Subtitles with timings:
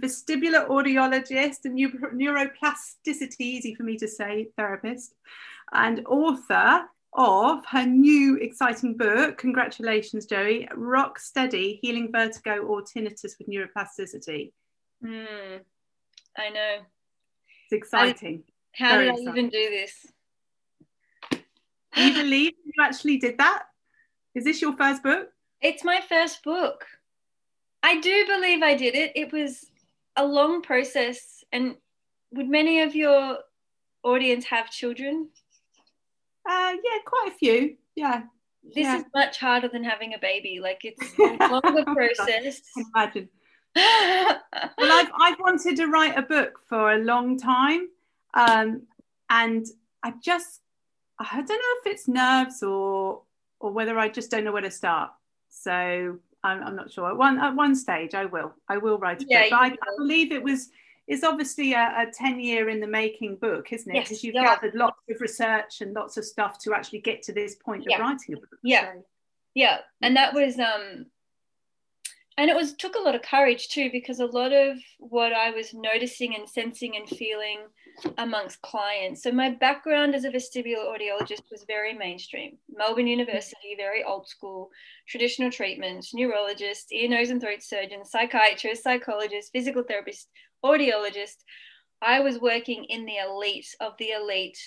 [0.00, 5.14] vestibular audiologist and neuroplasticity, easy for me to say, therapist,
[5.72, 6.84] and author
[7.14, 9.38] of her new exciting book.
[9.38, 10.68] Congratulations, Joey.
[10.74, 14.52] Rock Steady Healing Vertigo or Tinnitus with Neuroplasticity.
[15.04, 15.60] Mm,
[16.38, 16.76] I know.
[17.64, 18.44] It's exciting.
[18.46, 19.36] I, how Very did I exciting.
[19.36, 20.06] even do this?
[21.94, 23.64] Do you believe you actually did that?
[24.34, 25.28] Is this your first book?
[25.60, 26.86] It's my first book.
[27.82, 29.12] I do believe I did it.
[29.14, 29.66] It was
[30.16, 31.44] a long process.
[31.52, 31.76] And
[32.32, 33.38] would many of your
[34.02, 35.28] audience have children?
[36.48, 37.76] Uh, yeah, quite a few.
[37.94, 38.22] Yeah.
[38.64, 38.98] This yeah.
[38.98, 40.60] is much harder than having a baby.
[40.60, 42.62] Like it's a longer process.
[42.94, 43.28] imagine.
[43.74, 44.40] well,
[44.78, 47.88] I've, I've wanted to write a book for a long time.
[48.34, 48.82] Um,
[49.30, 49.66] and
[50.02, 50.60] I just,
[51.18, 53.22] I don't know if it's nerves or,
[53.60, 55.10] or whether I just don't know where to start.
[55.48, 57.08] So I'm, I'm not sure.
[57.08, 58.54] At one at one stage, I will.
[58.68, 59.50] I will write a yeah, book.
[59.50, 60.70] But I, I, believe it was.
[61.08, 64.04] It's obviously a, a, 10 year in the making book, isn't it?
[64.04, 64.44] Because yes, you've yeah.
[64.44, 67.96] gathered lots of research and lots of stuff to actually get to this point yeah.
[67.96, 68.58] of writing a book.
[68.62, 68.92] Yeah.
[68.92, 69.04] So.
[69.54, 69.78] Yeah.
[70.00, 71.06] And that was um
[72.42, 75.52] and it was took a lot of courage too because a lot of what I
[75.52, 77.60] was noticing and sensing and feeling
[78.18, 79.22] amongst clients.
[79.22, 82.58] So my background as a vestibular audiologist was very mainstream.
[82.68, 84.70] Melbourne University, very old school,
[85.06, 90.28] traditional treatments, neurologist, ear, nose, and throat surgeon, psychiatrist, psychologist, physical therapist,
[90.64, 91.44] audiologist.
[92.02, 94.58] I was working in the elite of the elite.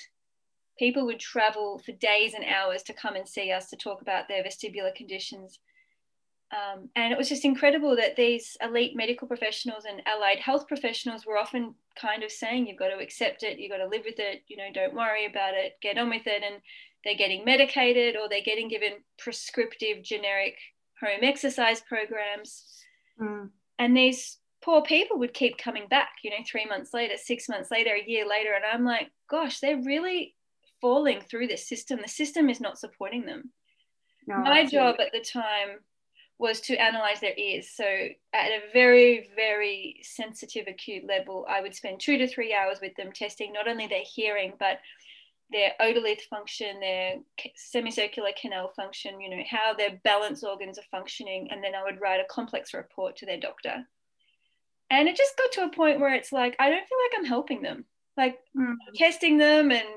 [0.80, 4.30] People would travel for days and hours to come and see us to talk about
[4.30, 5.59] their vestibular conditions
[6.52, 11.26] um, and it was just incredible that these elite medical professionals and allied health professionals
[11.26, 14.20] were often kind of saying, you've got to accept it, you've got to live with
[14.20, 16.44] it, you know, don't worry about it, get on with it.
[16.44, 16.62] And
[17.04, 20.58] they're getting medicated or they're getting given prescriptive generic
[21.02, 22.64] home exercise programs.
[23.20, 23.50] Mm.
[23.80, 27.72] And these poor people would keep coming back, you know, three months later, six months
[27.72, 28.54] later, a year later.
[28.54, 30.36] And I'm like, gosh, they're really
[30.80, 32.00] falling through this system.
[32.02, 33.52] The system is not supporting them.
[34.28, 34.72] No, My absolutely.
[34.72, 35.80] job at the time
[36.38, 37.69] was to analyze their ears.
[37.73, 42.79] So at a very, very sensitive acute level, I would spend two to three hours
[42.81, 44.79] with them testing not only their hearing, but
[45.51, 47.16] their otolith function, their
[47.56, 51.47] semicircular canal function, you know, how their balance organs are functioning.
[51.51, 53.85] And then I would write a complex report to their doctor.
[54.90, 57.25] And it just got to a point where it's like, I don't feel like I'm
[57.25, 57.85] helping them.
[58.18, 58.75] Like mm.
[58.95, 59.88] testing them and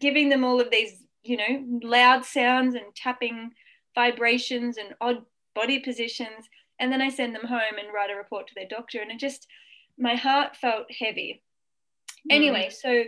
[0.00, 3.52] giving them all of these, you know, loud sounds and tapping
[3.94, 5.24] vibrations and odd
[5.54, 6.48] body positions.
[6.80, 9.00] And then I send them home and write a report to their doctor.
[9.00, 9.46] And it just,
[9.98, 11.42] my heart felt heavy.
[12.30, 12.34] Mm.
[12.34, 13.04] Anyway, so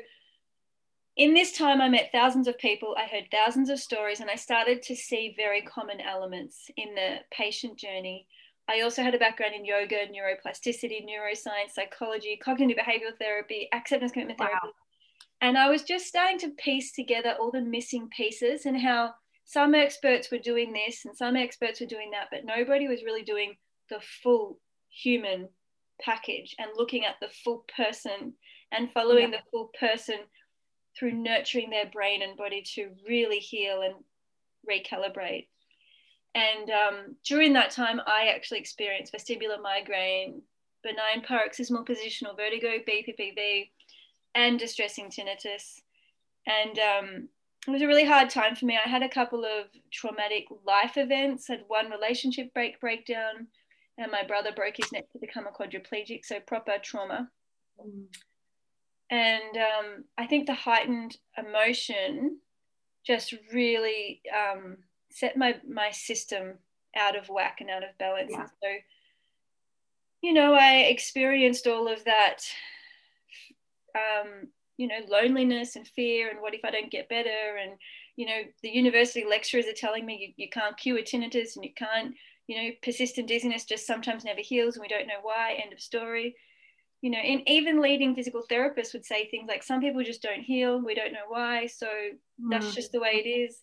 [1.16, 4.34] in this time, I met thousands of people, I heard thousands of stories, and I
[4.34, 8.26] started to see very common elements in the patient journey.
[8.68, 14.40] I also had a background in yoga, neuroplasticity, neuroscience, psychology, cognitive behavioral therapy, acceptance commitment
[14.40, 14.46] wow.
[14.46, 14.74] therapy.
[15.40, 19.14] And I was just starting to piece together all the missing pieces and how
[19.46, 23.22] some experts were doing this and some experts were doing that, but nobody was really
[23.22, 23.56] doing
[23.88, 24.58] the full
[24.90, 25.48] human
[26.02, 28.34] package and looking at the full person
[28.72, 29.38] and following yeah.
[29.38, 30.16] the full person
[30.98, 33.94] through nurturing their brain and body to really heal and
[34.68, 35.46] recalibrate.
[36.34, 40.42] And um, during that time, I actually experienced vestibular migraine,
[40.82, 43.70] benign paroxysmal positional vertigo, BPPV,
[44.34, 45.80] and distressing tinnitus.
[46.46, 47.28] And um,
[47.66, 48.78] it was a really hard time for me.
[48.82, 53.48] I had a couple of traumatic life events, had one relationship break breakdown,
[53.98, 57.30] and my brother broke his neck to become a quadriplegic, so proper trauma.
[57.80, 58.04] Mm.
[59.10, 62.38] And um, I think the heightened emotion
[63.06, 64.78] just really um,
[65.10, 66.54] set my my system
[66.96, 68.30] out of whack and out of balance.
[68.32, 68.40] Yeah.
[68.40, 68.68] And so,
[70.22, 72.38] you know, I experienced all of that
[73.94, 77.56] um, you know loneliness and fear and what if i don't get better?
[77.60, 77.72] And
[78.16, 81.72] you know the university lecturers are telling me you, you can't cure tinnitus and you
[81.76, 82.14] can't
[82.46, 85.58] you know persistent dizziness just sometimes never heals and we don't know why.
[85.62, 86.36] End of story.
[87.00, 90.42] You know and even leading physical therapists would say things like some people just don't
[90.42, 90.84] heal.
[90.84, 91.66] We don't know why.
[91.66, 92.50] So mm.
[92.50, 93.58] that's just the way it is.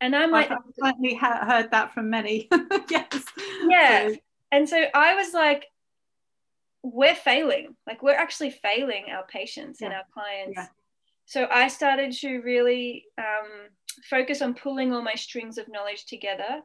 [0.00, 2.48] And i might i've certainly heard that from many.
[2.90, 3.24] Yes.
[3.68, 4.08] Yeah.
[4.08, 4.16] So.
[4.52, 5.66] and so i was like
[6.92, 7.74] we're failing.
[7.86, 9.86] Like we're actually failing our patients yeah.
[9.86, 10.56] and our clients.
[10.56, 10.66] Yeah.
[11.24, 13.68] so i started to really um,
[14.08, 16.62] focus on pulling all my strings of knowledge together.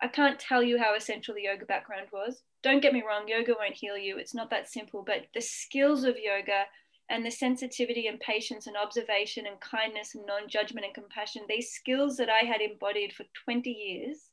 [0.00, 2.42] I can't tell you how essential the yoga background was.
[2.64, 4.18] Don't get me wrong yoga won't heal you.
[4.18, 6.64] It's not that simple but the skills of yoga
[7.08, 12.16] and the sensitivity and patience and observation and kindness and non-judgment and compassion these skills
[12.16, 14.30] that i had embodied for 20 years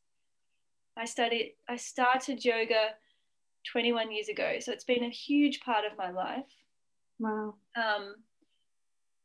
[0.96, 2.92] i studied i started yoga
[3.72, 4.58] 21 years ago.
[4.60, 6.46] So it's been a huge part of my life.
[7.20, 7.56] Wow.
[7.76, 8.16] Um,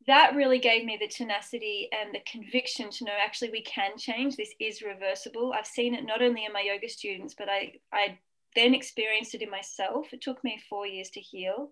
[0.07, 4.37] that really gave me the tenacity and the conviction to know actually we can change.
[4.37, 5.55] This is reversible.
[5.57, 8.19] I've seen it not only in my yoga students, but I, I
[8.55, 10.13] then experienced it in myself.
[10.13, 11.71] It took me four years to heal.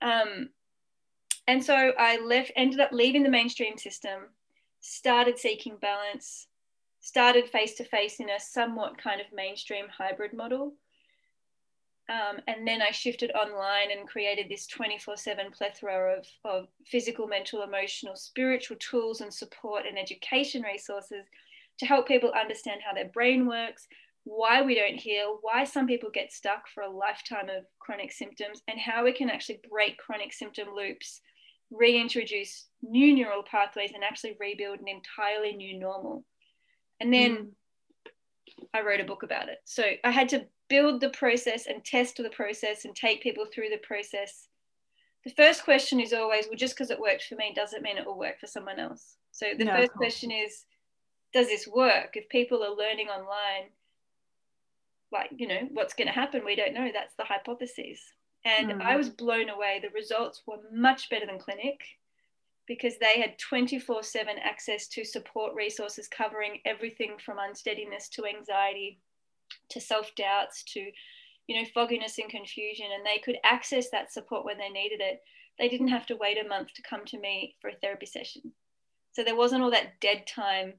[0.00, 0.50] Um,
[1.48, 4.28] and so I left, ended up leaving the mainstream system,
[4.80, 6.46] started seeking balance,
[7.00, 10.74] started face to face in a somewhat kind of mainstream hybrid model.
[12.08, 17.26] Um, and then I shifted online and created this 24 7 plethora of, of physical,
[17.26, 21.26] mental, emotional, spiritual tools and support and education resources
[21.78, 23.86] to help people understand how their brain works,
[24.24, 28.62] why we don't heal, why some people get stuck for a lifetime of chronic symptoms,
[28.68, 31.20] and how we can actually break chronic symptom loops,
[31.70, 36.24] reintroduce new neural pathways, and actually rebuild an entirely new normal.
[37.00, 37.48] And then mm.
[38.74, 39.58] I wrote a book about it.
[39.64, 43.70] So I had to build the process and test the process and take people through
[43.70, 44.48] the process.
[45.24, 48.06] The first question is always, well, just because it worked for me doesn't mean it
[48.06, 49.16] will work for someone else.
[49.32, 50.64] So the no, first question is,
[51.32, 52.10] does this work?
[52.14, 53.70] If people are learning online,
[55.12, 56.44] like, you know, what's going to happen?
[56.44, 56.90] We don't know.
[56.92, 58.00] That's the hypothesis.
[58.44, 58.82] And mm.
[58.82, 59.80] I was blown away.
[59.82, 61.80] The results were much better than clinic
[62.66, 69.00] because they had 24 7 access to support resources covering everything from unsteadiness to anxiety
[69.70, 70.80] to self doubts to
[71.46, 75.20] you know fogginess and confusion and they could access that support when they needed it.
[75.58, 78.52] They didn't have to wait a month to come to me for a therapy session.
[79.12, 80.74] So there wasn't all that dead time.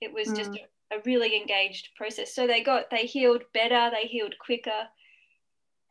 [0.00, 0.36] It was mm.
[0.36, 2.34] just a, a really engaged process.
[2.34, 4.88] So they got they healed better they healed quicker.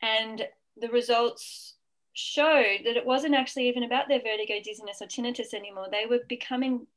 [0.02, 0.48] And
[0.80, 1.76] the results
[2.14, 5.88] showed that it wasn't actually even about their vertigo, dizziness, or tinnitus anymore.
[5.92, 6.88] They were becoming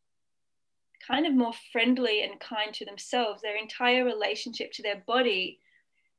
[1.07, 3.43] kind of more friendly and kind to themselves.
[3.43, 5.61] Their entire relationship to their body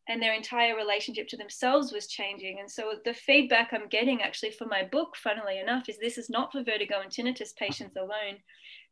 [0.08, 2.60] and their entire relationship to themselves was changing.
[2.60, 6.30] And so the feedback I'm getting actually for my book, funnily enough, is this is
[6.30, 8.38] not for vertigo and tinnitus patients alone.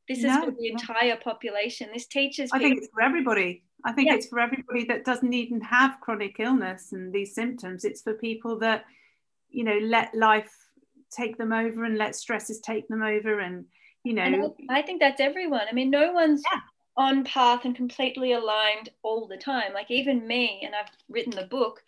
[0.08, 1.90] This no, is for the entire population.
[1.94, 2.50] This teaches.
[2.52, 3.64] I people- think it's for everybody.
[3.86, 4.16] I think yeah.
[4.16, 7.86] it's for everybody that doesn't even have chronic illness and these symptoms.
[7.86, 8.86] It's for people that
[9.50, 10.52] you know let life
[11.12, 13.66] take them over and let stresses take them over and
[14.04, 15.66] you know I, I, think that's everyone.
[15.70, 16.62] I mean no one's yeah.
[16.98, 19.74] on path and completely aligned all the time.
[19.74, 21.82] Like even me and i've written the book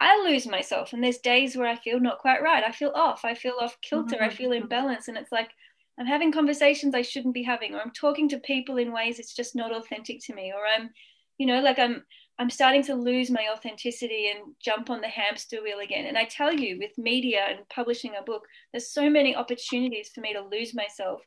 [0.00, 2.64] i lose myself and there's days where i feel not quite right.
[2.64, 3.24] I feel off.
[3.24, 4.16] I feel off kilter.
[4.16, 4.24] Mm-hmm.
[4.24, 5.50] i feel imbalanced and it's like
[5.98, 9.34] i'm having conversations i shouldn't be having or i'm talking to people in ways it's
[9.34, 10.90] just not authentic to me or i'm
[11.38, 12.04] you know like i'm
[12.38, 16.06] I'm starting to lose my authenticity and jump on the hamster wheel again.
[16.06, 20.20] And I tell you, with media and publishing a book, there's so many opportunities for
[20.20, 21.20] me to lose myself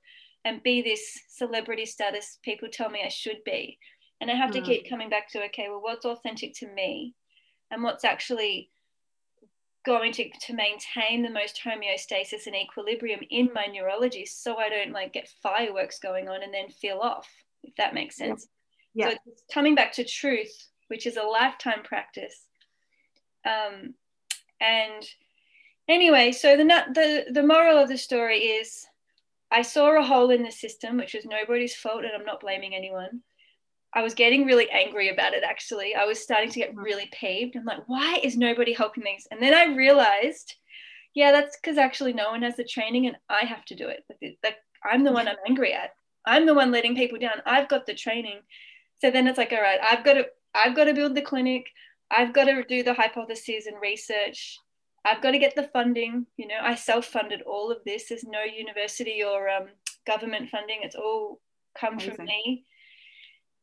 [0.46, 3.78] and be this celebrity status people tell me I should be.
[4.22, 4.54] And I have mm.
[4.54, 7.14] to keep coming back to, okay, well, what's authentic to me
[7.72, 8.70] and what's actually
[9.86, 14.92] going to, to maintain the most homeostasis and equilibrium in my neurology so I don't
[14.92, 17.28] like get fireworks going on and then feel off,
[17.64, 18.48] if that makes sense.
[18.94, 19.10] Yeah.
[19.10, 19.16] yeah.
[19.26, 20.54] So coming back to truth
[20.92, 22.48] which is a lifetime practice.
[23.46, 23.94] Um,
[24.60, 25.04] and
[25.88, 28.86] anyway, so the, the, the moral of the story is
[29.50, 32.76] I saw a hole in the system, which was nobody's fault, and I'm not blaming
[32.76, 33.22] anyone.
[33.94, 35.96] I was getting really angry about it actually.
[35.96, 37.56] I was starting to get really peeved.
[37.56, 39.28] I'm like, why is nobody helping these?
[39.32, 40.56] And then I realized,
[41.14, 44.04] yeah, that's because actually no one has the training and I have to do it.
[44.44, 45.92] Like, I'm the one I'm angry at.
[46.26, 47.42] I'm the one letting people down.
[47.46, 48.40] I've got the training.
[49.00, 51.68] So then it's like, all right, I've got to I've got to build the clinic.
[52.10, 54.58] I've got to do the hypotheses and research.
[55.06, 56.26] I've got to get the funding.
[56.38, 58.10] You know, I self funded all of this.
[58.10, 59.68] There's no university or um,
[60.06, 60.80] government funding.
[60.84, 61.40] It's all
[61.80, 62.16] come Amazing.
[62.16, 62.66] from me.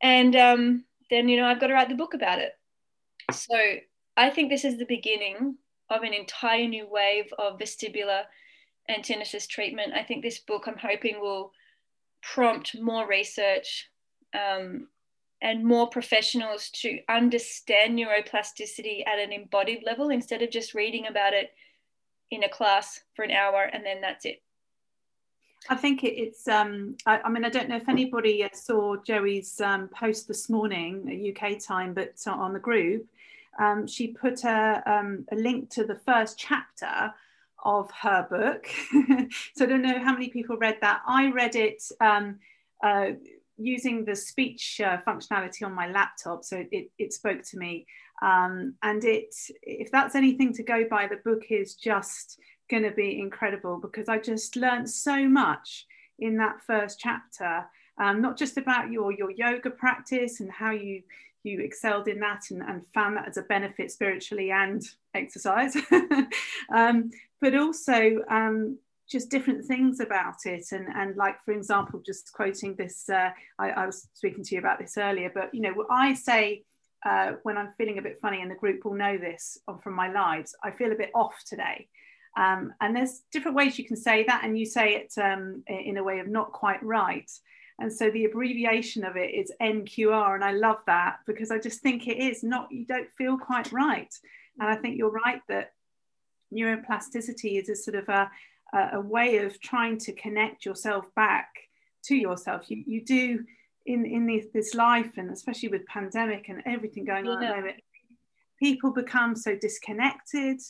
[0.02, 2.52] And um, then, you know, I've got to write the book about it.
[3.32, 3.56] So
[4.16, 5.56] I think this is the beginning
[5.90, 8.22] of an entire new wave of vestibular
[8.88, 9.92] and tinnitus treatment.
[9.94, 11.52] I think this book, I'm hoping, will
[12.22, 13.88] prompt more research
[14.34, 14.88] um,
[15.40, 21.32] and more professionals to understand neuroplasticity at an embodied level instead of just reading about
[21.32, 21.52] it
[22.30, 24.42] in a class for an hour and then that's it.
[25.68, 29.60] I think it's, um, I, I, mean, I don't know if anybody uh, saw Joey's
[29.60, 33.06] um, post this morning, UK time, but on the group,
[33.58, 37.12] um, she put a, um, a link to the first chapter
[37.64, 38.68] of her book.
[39.54, 41.02] so I don't know how many people read that.
[41.06, 42.38] I read it um,
[42.82, 43.10] uh,
[43.58, 47.86] using the speech uh, functionality on my laptop, so it, it spoke to me.
[48.22, 52.38] Um, and it, if that's anything to go by, the book is just
[52.70, 55.86] going to be incredible because I just learned so much
[56.18, 57.66] in that first chapter.
[58.00, 61.02] Um, not just about your your yoga practice and how you
[61.44, 64.82] you excelled in that and, and found that as a benefit spiritually and
[65.14, 65.76] exercise.
[66.72, 67.10] um,
[67.40, 68.78] but also um,
[69.10, 70.66] just different things about it.
[70.72, 74.60] And, and like, for example, just quoting this, uh, I, I, was speaking to you
[74.60, 76.64] about this earlier, but, you know, I say
[77.04, 80.10] uh, when I'm feeling a bit funny, and the group will know this from my
[80.10, 81.88] lives, I feel a bit off today.
[82.36, 85.96] Um, and there's different ways you can say that, and you say it um, in
[85.96, 87.30] a way of not quite right.
[87.80, 91.80] And so the abbreviation of it is NQR, and I love that because I just
[91.80, 94.12] think it is not, you don't feel quite right.
[94.58, 95.72] And I think you're right that
[96.52, 98.30] neuroplasticity is a sort of a,
[98.72, 101.48] a way of trying to connect yourself back
[102.04, 102.70] to yourself.
[102.70, 103.44] You, you do
[103.86, 107.56] in, in this, this life, and especially with pandemic and everything going on at the
[107.56, 107.76] moment,
[108.58, 110.60] people become so disconnected.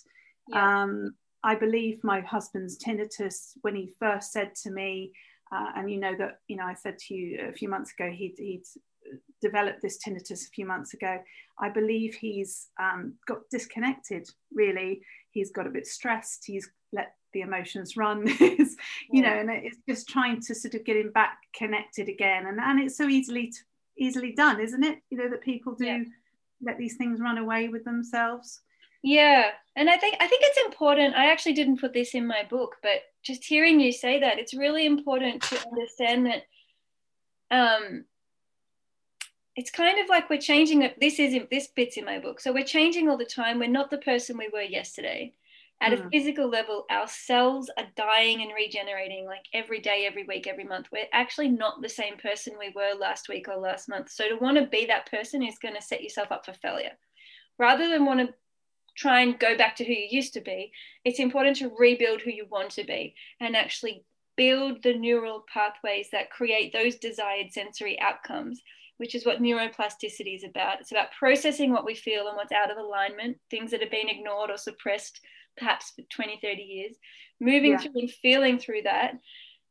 [0.48, 0.82] Yeah.
[0.82, 5.12] Um, I believe my husband's tinnitus when he first said to me,
[5.52, 8.10] uh, and you know that you know I said to you a few months ago
[8.10, 8.64] he'd, he'd
[9.40, 11.18] developed this tinnitus a few months ago.
[11.58, 14.28] I believe he's um, got disconnected.
[14.52, 15.00] Really,
[15.30, 16.44] he's got a bit stressed.
[16.46, 18.26] He's let the emotions run.
[18.40, 18.76] is
[19.11, 19.35] you yeah.
[19.35, 22.47] know, and it's just trying to sort of get him back connected again.
[22.47, 23.59] And and it's so easily to,
[23.99, 24.99] easily done, isn't it?
[25.11, 26.02] You know that people do yeah.
[26.62, 28.61] let these things run away with themselves.
[29.02, 31.14] Yeah, and I think I think it's important.
[31.14, 34.54] I actually didn't put this in my book, but just hearing you say that, it's
[34.54, 36.42] really important to understand that
[37.50, 38.04] um,
[39.54, 40.88] it's kind of like we're changing.
[41.00, 43.59] This is this bit's in my book, so we're changing all the time.
[43.59, 45.35] We're not the person we were yesterday.
[45.80, 46.06] At mm.
[46.06, 50.64] a physical level, our cells are dying and regenerating like every day, every week, every
[50.64, 50.88] month.
[50.90, 54.11] We're actually not the same person we were last week or last month.
[54.11, 56.92] So to want to be that person is going to set yourself up for failure.
[57.58, 58.35] Rather than want to
[58.99, 60.73] try and go back to who you used to be.
[61.04, 64.04] It's important to rebuild who you want to be and actually
[64.37, 68.61] build the neural pathways that create those desired sensory outcomes,
[68.97, 70.80] which is what neuroplasticity is about.
[70.80, 74.08] It's about processing what we feel and what's out of alignment, things that have been
[74.08, 75.20] ignored or suppressed
[75.58, 76.96] perhaps for 20, 30 years,
[77.40, 77.78] moving yeah.
[77.78, 79.14] through and feeling through that,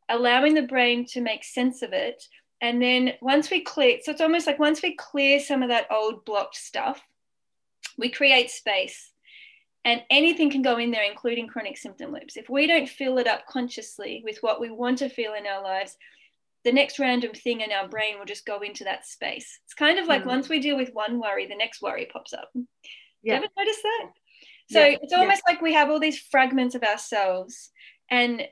[0.10, 2.24] allowing the brain to make sense of it.
[2.62, 5.88] And then once we clear, so it's almost like once we clear some of that
[5.92, 7.02] old blocked stuff,
[7.98, 9.12] we create space
[9.86, 12.36] and anything can go in there, including chronic symptom loops.
[12.36, 15.64] If we don't fill it up consciously with what we want to feel in our
[15.64, 15.96] lives,
[16.66, 19.60] the next random thing in our brain will just go into that space.
[19.64, 20.28] It's kind of like mm.
[20.28, 22.50] once we deal with one worry, the next worry pops up.
[22.54, 22.64] Yeah.
[23.24, 24.10] You ever notice that?
[24.70, 24.98] So yeah.
[25.02, 25.54] it's almost yeah.
[25.54, 27.72] like we have all these fragments of ourselves,
[28.10, 28.44] and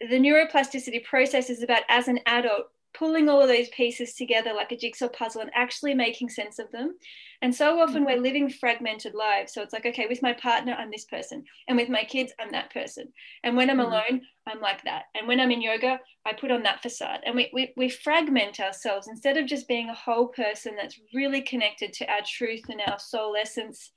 [0.00, 4.72] the neuroplasticity process is about as an adult pulling all of those pieces together like
[4.72, 6.96] a jigsaw puzzle and actually making sense of them.
[7.42, 8.22] And so often we're mm-hmm.
[8.22, 9.54] living fragmented lives.
[9.54, 11.44] So it's like, okay, with my partner, I'm this person.
[11.68, 13.06] And with my kids, I'm that person.
[13.44, 13.92] And when I'm mm-hmm.
[13.92, 15.04] alone, I'm like that.
[15.14, 17.20] And when I'm in yoga, I put on that facade.
[17.24, 21.42] And we, we, we fragment ourselves instead of just being a whole person that's really
[21.42, 23.92] connected to our truth and our soul essence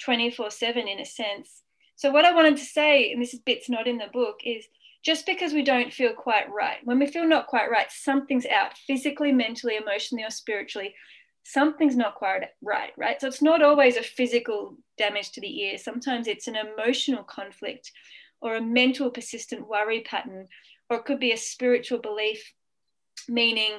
[0.00, 1.62] 24 7 in a sense.
[1.96, 4.66] So, what I wanted to say, and this is bits not in the book, is
[5.02, 8.76] just because we don't feel quite right, when we feel not quite right, something's out
[8.86, 10.94] physically, mentally, emotionally, or spiritually.
[11.42, 13.20] Something's not quite right, right?
[13.20, 15.78] So it's not always a physical damage to the ear.
[15.78, 17.92] Sometimes it's an emotional conflict
[18.42, 20.48] or a mental persistent worry pattern,
[20.88, 22.52] or it could be a spiritual belief,
[23.28, 23.72] meaning,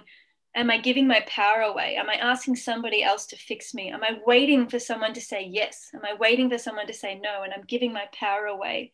[0.55, 1.96] am I giving my power away?
[1.96, 3.89] Am I asking somebody else to fix me?
[3.89, 5.89] Am I waiting for someone to say yes?
[5.93, 7.43] Am I waiting for someone to say no?
[7.43, 8.91] And I'm giving my power away.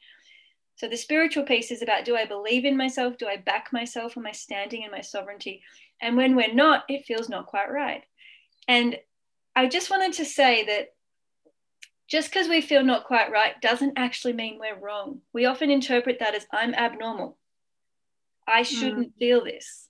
[0.75, 3.17] So the spiritual piece is about do I believe in myself?
[3.17, 4.15] Do I back myself?
[4.15, 5.63] Am I standing in my sovereignty?
[5.99, 8.03] And when we're not, it feels not quite right.
[8.67, 8.97] And
[9.55, 10.93] I just wanted to say that
[12.07, 15.21] just because we feel not quite right doesn't actually mean we're wrong.
[15.33, 17.37] We often interpret that as I'm abnormal.
[18.47, 19.19] I shouldn't mm.
[19.19, 19.86] feel this.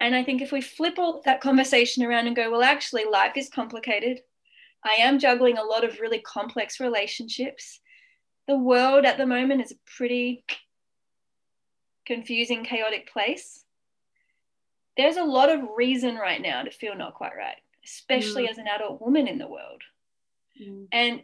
[0.00, 3.36] And I think if we flip all that conversation around and go, well, actually, life
[3.36, 4.20] is complicated.
[4.84, 7.80] I am juggling a lot of really complex relationships
[8.46, 10.44] the world at the moment is a pretty
[12.04, 13.64] confusing, chaotic place.
[14.96, 18.50] There's a lot of reason right now to feel not quite right, especially mm.
[18.50, 19.82] as an adult woman in the world.
[20.60, 20.86] Mm.
[20.92, 21.22] And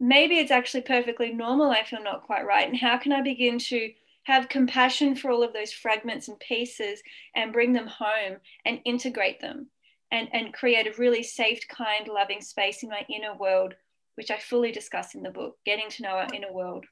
[0.00, 2.68] maybe it's actually perfectly normal I feel not quite right.
[2.68, 3.92] And how can I begin to
[4.24, 7.02] have compassion for all of those fragments and pieces
[7.34, 9.68] and bring them home and integrate them
[10.10, 13.74] and, and create a really safe, kind, loving space in my inner world
[14.16, 16.86] which I fully discuss in the book, Getting to Know Our Inner World.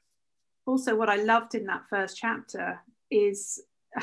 [0.65, 2.79] Also, what I loved in that first chapter
[3.11, 3.61] is,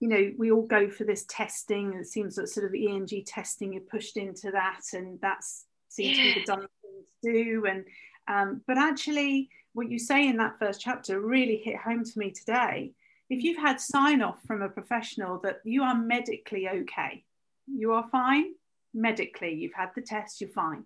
[0.00, 1.94] you know, we all go for this testing.
[1.94, 6.24] It seems that sort of ENG testing, you're pushed into that, and that's seems yeah.
[6.24, 7.66] to be the done thing to do.
[7.66, 7.84] And
[8.28, 12.30] um, but actually, what you say in that first chapter really hit home to me
[12.30, 12.92] today.
[13.28, 17.24] If you've had sign off from a professional that you are medically okay,
[17.66, 18.54] you are fine,
[18.94, 20.84] medically, you've had the test, you're fine.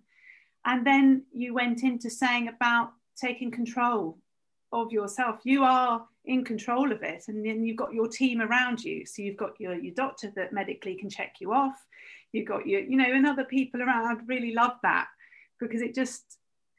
[0.65, 4.17] And then you went into saying about taking control
[4.73, 5.39] of yourself.
[5.45, 9.05] You are in control of it, and then you've got your team around you.
[9.05, 11.81] So you've got your, your doctor that medically can check you off.
[12.33, 14.07] You've got your, you know, and other people around.
[14.07, 15.07] I'd really love that
[15.61, 16.23] because it just,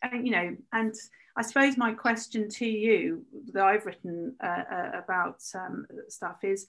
[0.03, 0.95] uh, you know, and
[1.37, 6.67] I suppose my question to you that I've written uh, uh, about um, stuff is,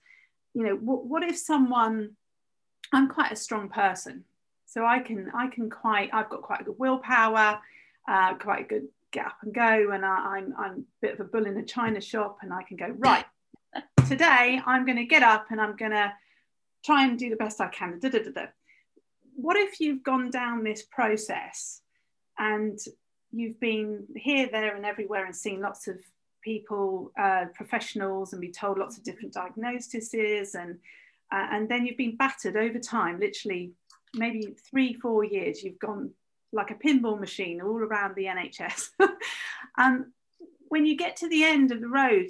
[0.54, 2.12] you know, what, what if someone,
[2.94, 4.24] I'm quite a strong person,
[4.66, 7.60] so I can I can quite I've got quite a good willpower,
[8.08, 11.20] uh, quite a good get up and go, and I, I'm I'm a bit of
[11.20, 13.26] a bull in a china shop, and I can go right.
[14.08, 16.14] Today I'm going to get up and I'm going to
[16.84, 18.00] try and do the best I can.
[18.00, 18.46] Da, da, da, da.
[19.36, 21.82] What if you've gone down this process
[22.38, 22.78] and
[23.34, 25.98] you've been here, there, and everywhere and seen lots of
[26.42, 30.78] people, uh, professionals, and be told lots of different diagnoses, and
[31.32, 33.72] uh, and then you've been battered over time, literally
[34.14, 35.64] maybe three, four years.
[35.64, 36.12] You've gone
[36.52, 38.90] like a pinball machine all around the NHS.
[39.78, 40.06] and
[40.70, 42.28] when you get to the end of the road,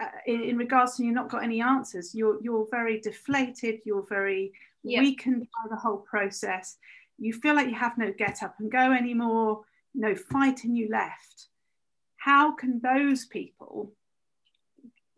[0.00, 3.80] uh, in, in, regards to you not got any answers, you're you're very deflated.
[3.84, 4.52] You're very
[4.82, 5.02] yep.
[5.02, 6.78] weakened by the whole process.
[7.18, 9.64] You feel like you have no get up and go anymore
[9.94, 11.48] no fight you left
[12.24, 13.92] how can those people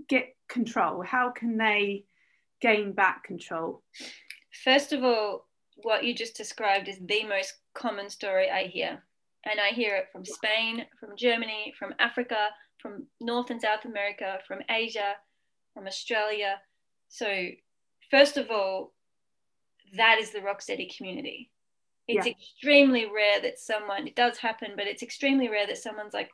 [0.09, 1.05] get control?
[1.05, 2.05] How can they
[2.61, 3.85] gain back control?
[4.65, 5.47] First of all
[5.83, 9.03] what you just described is the most common story i hear
[9.45, 14.39] and i hear it from spain from germany from africa from north and south america
[14.49, 15.13] from asia
[15.75, 16.59] from australia.
[17.09, 17.49] So
[18.11, 18.95] first of all
[19.99, 21.51] that is the rocksteady community
[22.09, 22.33] it's yeah.
[22.33, 26.31] extremely rare that someone, it does happen, but it's extremely rare that someone's like,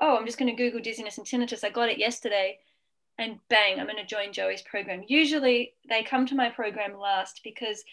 [0.00, 1.64] oh, I'm just going to Google dizziness and tinnitus.
[1.64, 2.58] I got it yesterday.
[3.18, 5.02] And bang, I'm going to join Joey's program.
[5.06, 7.84] Usually they come to my program last because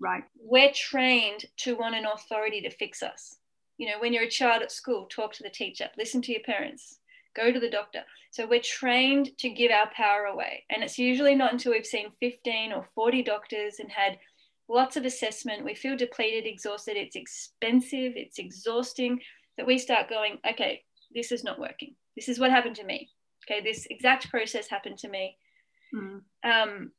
[0.00, 0.22] right.
[0.40, 3.36] we're trained to want an authority to fix us.
[3.76, 6.42] You know, when you're a child at school, talk to the teacher, listen to your
[6.42, 6.98] parents,
[7.34, 8.02] go to the doctor.
[8.30, 10.64] So we're trained to give our power away.
[10.70, 14.18] And it's usually not until we've seen 15 or 40 doctors and had
[14.68, 15.64] lots of assessment.
[15.64, 16.96] We feel depleted, exhausted.
[16.96, 19.20] It's expensive, it's exhausting
[19.56, 20.82] that we start going, okay,
[21.14, 21.94] this is not working.
[22.16, 23.10] This is what happened to me.
[23.44, 25.36] Okay, this exact process happened to me.
[25.94, 26.20] Mm.
[26.44, 26.92] Um,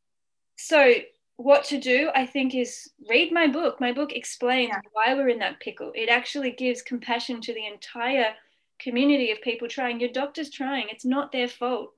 [0.57, 0.93] so,
[1.37, 3.79] what to do, I think, is read my book.
[3.79, 4.81] My book explains yeah.
[4.91, 5.91] why we're in that pickle.
[5.95, 8.33] It actually gives compassion to the entire
[8.79, 9.99] community of people trying.
[9.99, 11.91] Your doctor's trying, it's not their fault.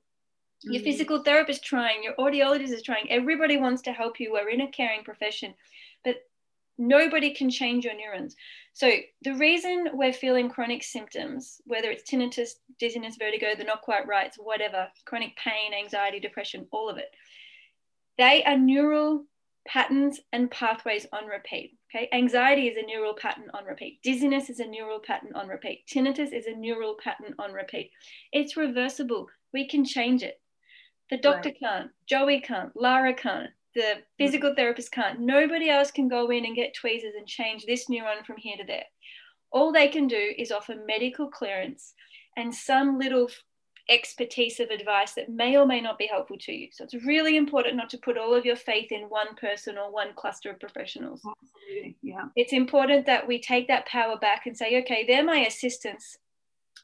[0.63, 0.85] Your mm.
[0.85, 3.11] physical therapist trying, your audiologist is trying.
[3.11, 4.31] Everybody wants to help you.
[4.31, 5.53] We're in a caring profession,
[6.03, 6.17] but
[6.77, 8.35] nobody can change your neurons.
[8.73, 8.91] So
[9.21, 14.37] the reason we're feeling chronic symptoms, whether it's tinnitus, dizziness, vertigo, the not quite rights,
[14.37, 17.11] whatever, chronic pain, anxiety, depression, all of it,
[18.17, 19.25] they are neural
[19.67, 21.77] patterns and pathways on repeat.
[21.93, 23.99] Okay, anxiety is a neural pattern on repeat.
[24.03, 25.85] Dizziness is a neural pattern on repeat.
[25.87, 27.91] Tinnitus is a neural pattern on repeat.
[28.31, 29.27] It's reversible.
[29.53, 30.41] We can change it.
[31.11, 31.59] The doctor right.
[31.59, 34.01] can't, Joey can't, Lara can't, the mm.
[34.17, 35.19] physical therapist can't.
[35.19, 38.65] Nobody else can go in and get tweezers and change this neuron from here to
[38.65, 38.85] there.
[39.51, 41.93] All they can do is offer medical clearance
[42.35, 43.29] and some little
[43.87, 46.69] expertise of advice that may or may not be helpful to you.
[46.71, 49.91] So it's really important not to put all of your faith in one person or
[49.91, 51.21] one cluster of professionals.
[51.23, 51.95] Absolutely.
[52.01, 52.25] Yeah.
[52.35, 56.17] It's important that we take that power back and say, okay, they're my assistants.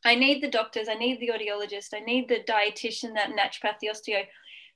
[0.04, 3.90] I need the doctors, I need the audiologist, I need the dietitian, that naturopath, the
[3.90, 4.24] osteo.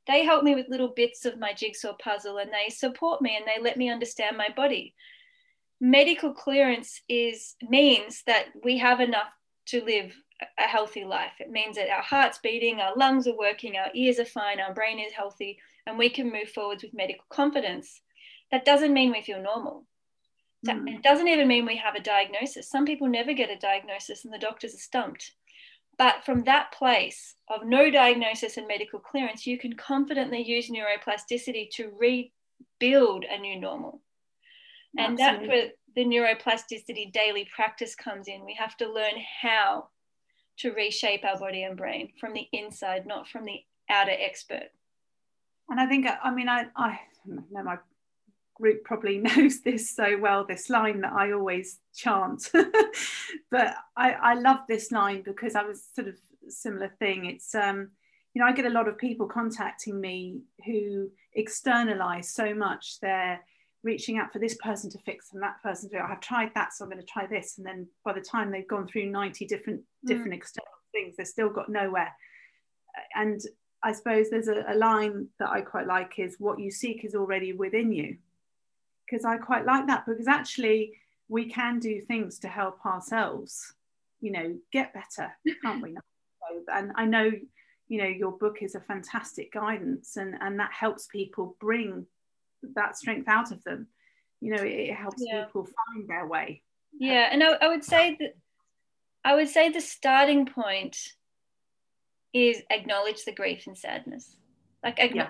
[0.07, 3.45] They help me with little bits of my jigsaw puzzle and they support me and
[3.45, 4.93] they let me understand my body.
[5.81, 9.33] Medical clearance is means that we have enough
[9.67, 10.15] to live
[10.59, 11.33] a healthy life.
[11.39, 14.73] It means that our heart's beating, our lungs are working, our ears are fine, our
[14.73, 15.57] brain is healthy,
[15.88, 18.01] and we can move forwards with medical confidence.
[18.51, 19.85] That doesn't mean we feel normal.
[20.65, 20.95] Mm.
[20.95, 22.69] It doesn't even mean we have a diagnosis.
[22.69, 25.34] Some people never get a diagnosis and the doctors are stumped.
[25.97, 31.69] But from that place of no diagnosis and medical clearance, you can confidently use neuroplasticity
[31.75, 34.01] to rebuild a new normal.
[34.97, 38.45] And that's where the neuroplasticity daily practice comes in.
[38.45, 39.88] We have to learn how
[40.60, 44.69] to reshape our body and brain from the inside, not from the outer expert.
[45.69, 47.78] And I think, I mean, I, I know my
[48.56, 52.50] group probably knows this so well this line that I always chant.
[53.52, 56.15] But I, I love this line because I was sort of
[56.48, 57.26] similar thing.
[57.26, 57.89] It's um
[58.34, 63.00] you know I get a lot of people contacting me who externalize so much.
[63.02, 63.39] They're
[63.84, 66.84] reaching out for this person to fix and that person to I've tried that so
[66.84, 67.58] I'm going to try this.
[67.58, 70.08] And then by the time they've gone through 90 different mm.
[70.08, 72.12] different external things they've still got nowhere.
[73.15, 73.41] And
[73.84, 77.15] I suppose there's a, a line that I quite like is what you seek is
[77.15, 78.18] already within you
[79.06, 80.94] because I quite like that because actually
[81.28, 83.74] we can do things to help ourselves,
[84.22, 85.32] you know, get better,
[85.63, 85.96] can't we?
[86.72, 87.32] And I know,
[87.88, 92.06] you know, your book is a fantastic guidance and, and that helps people bring
[92.76, 93.88] that strength out of them.
[94.41, 95.46] You know, it, it helps yeah.
[95.46, 96.62] people find their way.
[97.00, 97.30] Yeah.
[97.32, 98.36] And I, I would say that
[99.26, 100.98] I would say the starting point
[102.32, 104.36] is acknowledge the grief and sadness.
[104.84, 105.30] Like, yeah.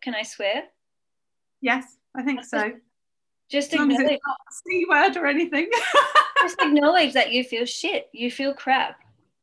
[0.00, 0.62] can I swear?
[1.60, 2.72] Yes, I think so.
[3.50, 4.18] Just acknowledge
[4.50, 5.70] c word or anything.
[6.42, 8.08] just acknowledge that you feel shit.
[8.12, 9.00] You feel crap.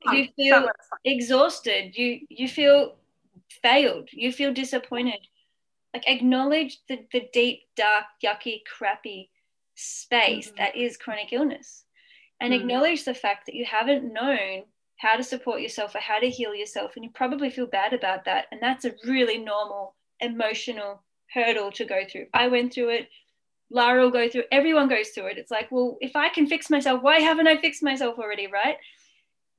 [0.08, 0.70] Oh, you feel
[1.04, 1.98] exhausted.
[1.98, 2.96] You you feel
[3.62, 4.10] failed.
[4.12, 5.28] You feel disappointed.
[5.94, 9.30] Like acknowledge the, the deep, dark, yucky, crappy
[9.76, 10.58] space mm-hmm.
[10.58, 11.86] that is chronic illness.
[12.42, 12.62] And mm-hmm.
[12.62, 14.64] acknowledge the fact that you haven't known
[14.98, 16.92] how to support yourself or how to heal yourself.
[16.96, 18.46] And you probably feel bad about that.
[18.52, 21.02] And that's a really normal emotional
[21.34, 22.28] hurdle to go through.
[22.34, 23.10] I went through it.
[23.72, 25.38] Lara will go through everyone goes through it.
[25.38, 28.48] It's like, well, if I can fix myself, why haven't I fixed myself already?
[28.48, 28.78] Right.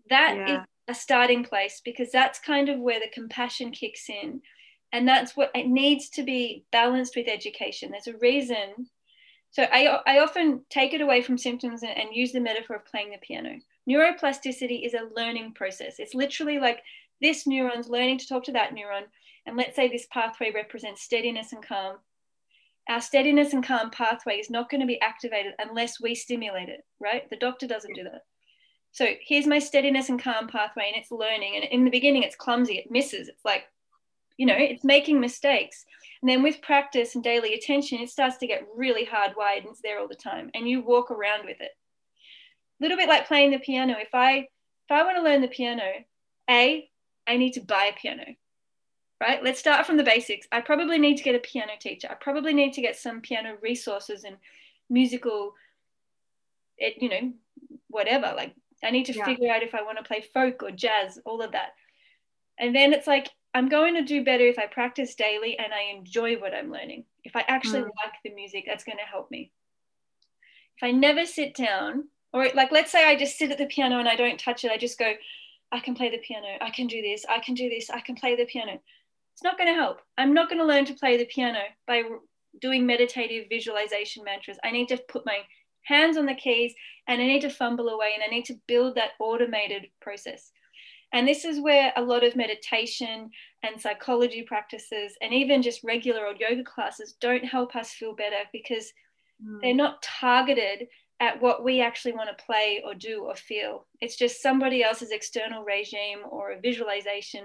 [0.09, 0.61] That yeah.
[0.61, 4.41] is a starting place because that's kind of where the compassion kicks in.
[4.93, 7.91] And that's what it needs to be balanced with education.
[7.91, 8.89] There's a reason.
[9.51, 12.87] So I, I often take it away from symptoms and, and use the metaphor of
[12.87, 13.59] playing the piano.
[13.89, 15.97] Neuroplasticity is a learning process.
[15.99, 16.83] It's literally like
[17.21, 19.05] this neuron's learning to talk to that neuron.
[19.47, 21.97] And let's say this pathway represents steadiness and calm
[22.89, 26.85] our steadiness and calm pathway is not going to be activated unless we stimulate it,
[27.01, 27.29] right?
[27.31, 28.23] The doctor doesn't do that.
[28.93, 31.57] So here's my steadiness and calm pathway, and it's learning.
[31.57, 33.29] And in the beginning, it's clumsy, it misses.
[33.29, 33.65] It's like,
[34.39, 35.85] you know, it's making mistakes.
[36.23, 39.83] And then with practice and daily attention, it starts to get really hardwired and it's
[39.83, 40.51] there all the time.
[40.55, 41.73] And you walk around with it.
[42.81, 43.97] A little bit like playing the piano.
[43.99, 44.39] If I
[44.89, 45.83] if I want to learn the piano,
[46.49, 46.89] A,
[47.27, 48.25] I need to buy a piano
[49.21, 49.43] right?
[49.43, 50.47] Let's start from the basics.
[50.53, 52.09] I probably need to get a piano teacher.
[52.11, 54.37] I probably need to get some piano resources and
[54.91, 55.55] musical,
[56.77, 57.33] it, you know,
[57.89, 58.33] whatever.
[58.37, 59.25] Like I need to yeah.
[59.25, 61.75] figure out if I want to play folk or jazz, all of that.
[62.59, 65.97] And then it's like, I'm going to do better if I practice daily and I
[65.97, 67.05] enjoy what I'm learning.
[67.25, 67.91] If I actually mm.
[68.05, 69.51] like the music, that's going to help me.
[70.77, 73.99] If I never sit down, or like, let's say I just sit at the piano
[73.99, 75.15] and I don't touch it, I just go,
[75.73, 78.15] I can play the piano, I can do this, I can do this, I can
[78.15, 78.79] play the piano
[79.37, 80.01] it's not going to help.
[80.17, 82.05] I'm not going to learn to play the piano by
[82.63, 84.57] doing meditative visualization mantras.
[84.65, 85.41] I need to put my
[85.85, 86.73] hands on the keys
[87.07, 90.53] and I need to fumble away and I need to build that automated process.
[91.13, 93.29] And this is where a lot of meditation
[93.63, 98.49] and psychology practices and even just regular old yoga classes don't help us feel better
[98.55, 98.91] because
[99.47, 99.61] mm.
[99.61, 100.89] they're not targeted
[101.21, 103.87] at what we actually want to play or do or feel.
[104.01, 107.45] It's just somebody else's external regime or a visualization.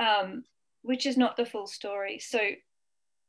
[0.00, 0.44] Um,
[0.82, 2.18] which is not the full story.
[2.18, 2.40] So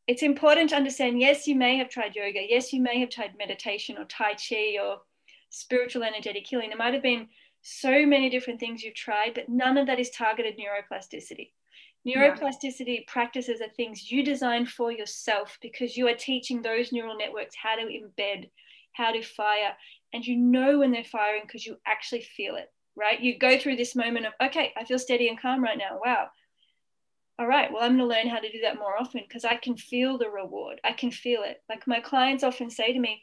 [0.07, 2.39] it's important to understand yes, you may have tried yoga.
[2.47, 5.01] Yes, you may have tried meditation or Tai Chi or
[5.49, 6.69] spiritual energetic healing.
[6.69, 7.27] There might have been
[7.61, 11.51] so many different things you've tried, but none of that is targeted neuroplasticity.
[12.07, 13.03] Neuroplasticity yeah.
[13.07, 17.75] practices are things you design for yourself because you are teaching those neural networks how
[17.75, 18.49] to embed,
[18.93, 19.75] how to fire,
[20.13, 23.19] and you know when they're firing because you actually feel it, right?
[23.19, 25.99] You go through this moment of, okay, I feel steady and calm right now.
[26.03, 26.29] Wow
[27.39, 29.55] all right, well, I'm going to learn how to do that more often because I
[29.55, 30.81] can feel the reward.
[30.83, 31.63] I can feel it.
[31.69, 33.21] Like my clients often say to me,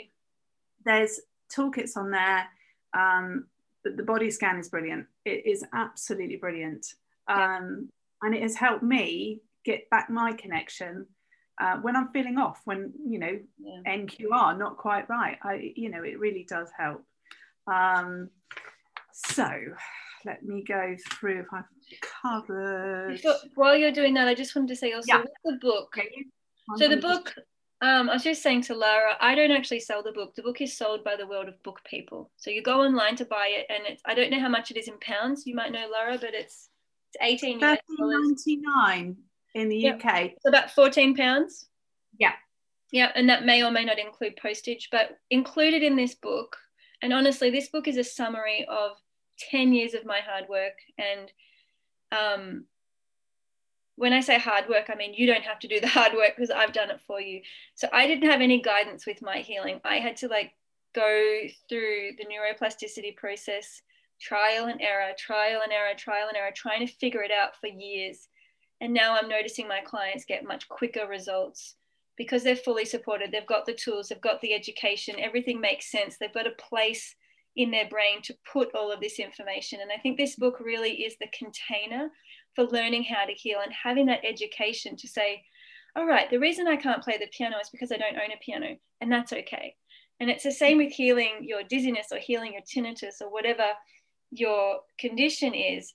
[0.83, 1.19] There's
[1.55, 2.47] toolkits on there.
[2.93, 3.45] Um,
[3.83, 5.07] the, body scan is brilliant.
[5.25, 6.85] It is absolutely brilliant.
[7.27, 7.89] Um,
[8.21, 11.07] and it has helped me get back my connection
[11.59, 13.95] uh, when I'm feeling off, when you know yeah.
[13.95, 15.37] NQR not quite right.
[15.43, 17.03] I you know it really does help.
[17.67, 18.29] Um,
[19.13, 19.47] so
[20.25, 21.63] let me go through if I've
[22.21, 23.21] covered.
[23.55, 25.23] while you're doing that, I just wanted to say also yeah.
[25.43, 25.95] the book.
[26.77, 27.33] So the book,
[27.81, 30.35] um, I was just saying to Lara, I don't actually sell the book.
[30.35, 32.29] The book is sold by the World of Book People.
[32.37, 34.77] So you go online to buy it, and it's I don't know how much it
[34.77, 35.45] is in pounds.
[35.45, 36.69] You might know Lara, but it's
[37.13, 37.59] it's eighteen.
[37.59, 39.17] ninety nine
[39.55, 40.05] in the yep.
[40.05, 40.25] UK.
[40.25, 41.67] It's about fourteen pounds.
[42.19, 42.33] Yeah.
[42.91, 46.57] Yeah, and that may or may not include postage, but included in this book,
[47.01, 48.97] and honestly, this book is a summary of
[49.49, 50.77] 10 years of my hard work.
[50.97, 51.31] And
[52.11, 52.65] um,
[53.95, 56.35] when I say hard work, I mean you don't have to do the hard work
[56.35, 57.41] because I've done it for you.
[57.75, 59.79] So I didn't have any guidance with my healing.
[59.83, 60.53] I had to like
[60.93, 63.81] go through the neuroplasticity process,
[64.19, 67.67] trial and error, trial and error, trial and error, trying to figure it out for
[67.67, 68.27] years.
[68.81, 71.75] And now I'm noticing my clients get much quicker results
[72.17, 73.31] because they're fully supported.
[73.31, 76.17] They've got the tools, they've got the education, everything makes sense.
[76.17, 77.15] They've got a place
[77.55, 79.79] in their brain to put all of this information.
[79.81, 82.09] And I think this book really is the container
[82.55, 85.43] for learning how to heal and having that education to say,
[85.95, 88.39] all right, the reason I can't play the piano is because I don't own a
[88.43, 89.75] piano, and that's okay.
[90.21, 93.71] And it's the same with healing your dizziness or healing your tinnitus or whatever
[94.31, 95.91] your condition is,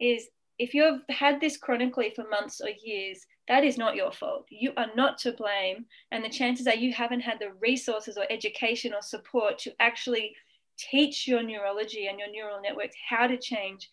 [0.00, 4.46] is if you've had this chronically for months or years, that is not your fault.
[4.50, 5.86] You are not to blame.
[6.10, 10.34] And the chances are you haven't had the resources or education or support to actually
[10.78, 13.90] teach your neurology and your neural networks how to change.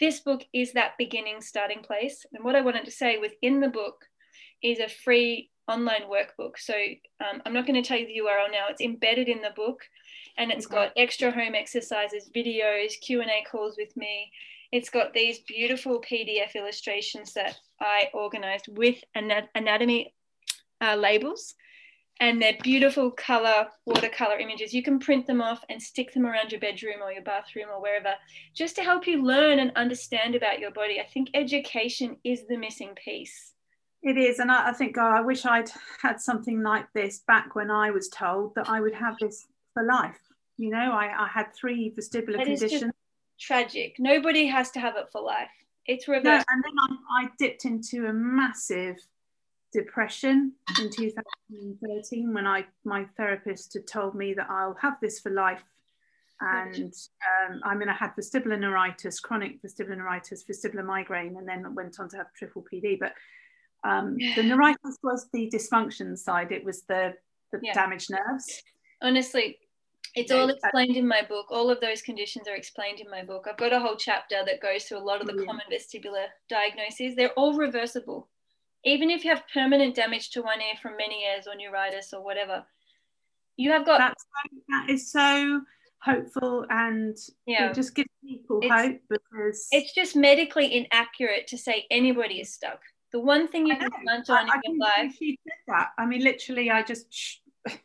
[0.00, 2.24] This book is that beginning starting place.
[2.32, 4.04] And what I wanted to say within the book
[4.62, 6.58] is a free online workbook.
[6.58, 6.74] So
[7.20, 8.66] um, I'm not going to tell you the URL now.
[8.68, 9.80] It's embedded in the book,
[10.36, 10.74] and it's okay.
[10.74, 14.32] got extra home exercises, videos, Q and A calls with me.
[14.72, 20.14] It's got these beautiful PDF illustrations that I organized with anatomy
[20.80, 21.54] uh, labels
[22.22, 24.72] and they're beautiful color watercolor images.
[24.72, 27.82] You can print them off and stick them around your bedroom or your bathroom or
[27.82, 28.14] wherever
[28.54, 31.00] just to help you learn and understand about your body.
[31.00, 33.54] I think education is the missing piece.
[34.04, 37.54] It is and i, I think oh, i wish i'd had something like this back
[37.54, 40.18] when i was told that i would have this for life.
[40.58, 42.92] You know i, I had three vestibular that conditions.
[43.38, 43.96] tragic.
[44.00, 45.54] Nobody has to have it for life.
[45.86, 46.24] It's reversed.
[46.24, 48.96] No, and then I, I dipped into a massive
[49.72, 55.30] depression in 2013 when I my therapist had told me that I'll have this for
[55.30, 55.62] life.
[56.40, 61.74] And um, I mean, I had vestibular neuritis, chronic vestibular neuritis, vestibular migraine, and then
[61.74, 62.98] went on to have triple PD.
[62.98, 63.12] But
[63.88, 64.34] um, yeah.
[64.34, 67.14] the neuritis was the dysfunction side; it was the
[67.52, 67.72] the yeah.
[67.72, 68.60] damaged nerves.
[69.02, 69.58] Honestly,
[70.16, 71.46] it's all explained in my book.
[71.50, 73.46] All of those conditions are explained in my book.
[73.48, 75.46] I've got a whole chapter that goes through a lot of the yeah.
[75.46, 77.14] common vestibular diagnoses.
[77.14, 78.28] They're all reversible
[78.84, 82.22] even if you have permanent damage to one ear from many years or neuritis or
[82.22, 82.64] whatever,
[83.56, 84.24] you have got That's,
[84.68, 85.60] that is so
[86.02, 87.16] hopeful and
[87.46, 87.70] yeah.
[87.70, 92.52] it just gives people it's, hope because it's just medically inaccurate to say anybody is
[92.52, 92.80] stuck.
[93.12, 95.14] The one thing you can count on I, in your life.
[95.18, 95.36] Said
[95.68, 95.90] that.
[95.98, 97.40] I mean, literally, I just.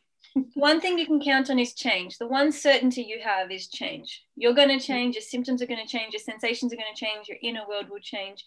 [0.54, 2.18] one thing you can count on is change.
[2.18, 4.24] The one certainty you have is change.
[4.38, 5.16] You're going to change.
[5.16, 6.14] Your symptoms are going to change.
[6.14, 7.28] Your sensations are going to change.
[7.28, 8.46] Your inner world will change.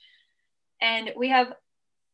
[0.80, 1.52] And we have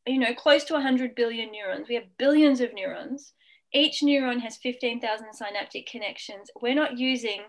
[0.06, 1.88] you know, close to 100 billion neurons.
[1.88, 3.32] We have billions of neurons.
[3.72, 6.50] Each neuron has 15,000 synaptic connections.
[6.60, 7.42] We're not using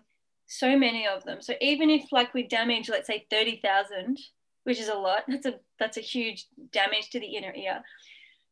[0.48, 1.42] so many of them.
[1.42, 4.18] So even if like we damage, let's say 30,000,
[4.64, 7.82] which is a lot, that's a that's a huge damage to the inner ear.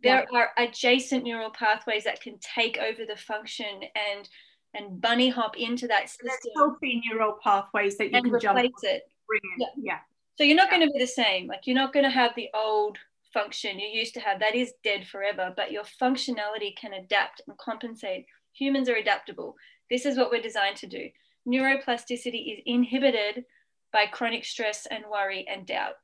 [0.03, 0.39] There yeah.
[0.39, 4.29] are adjacent neural pathways that can take over the function and
[4.75, 6.27] and bunny hop into that system.
[6.27, 9.03] There's healthy neural pathways that you can jump it.
[9.57, 9.67] Yeah.
[9.77, 9.97] yeah.
[10.37, 10.77] So you're not yeah.
[10.77, 11.47] going to be the same.
[11.47, 12.97] Like you're not going to have the old
[13.35, 13.79] function.
[13.79, 18.25] You used to have that is dead forever but your functionality can adapt and compensate.
[18.53, 19.55] Humans are adaptable.
[19.91, 21.09] This is what we're designed to do.
[21.47, 23.43] Neuroplasticity is inhibited
[23.91, 25.95] by chronic stress and worry and doubt.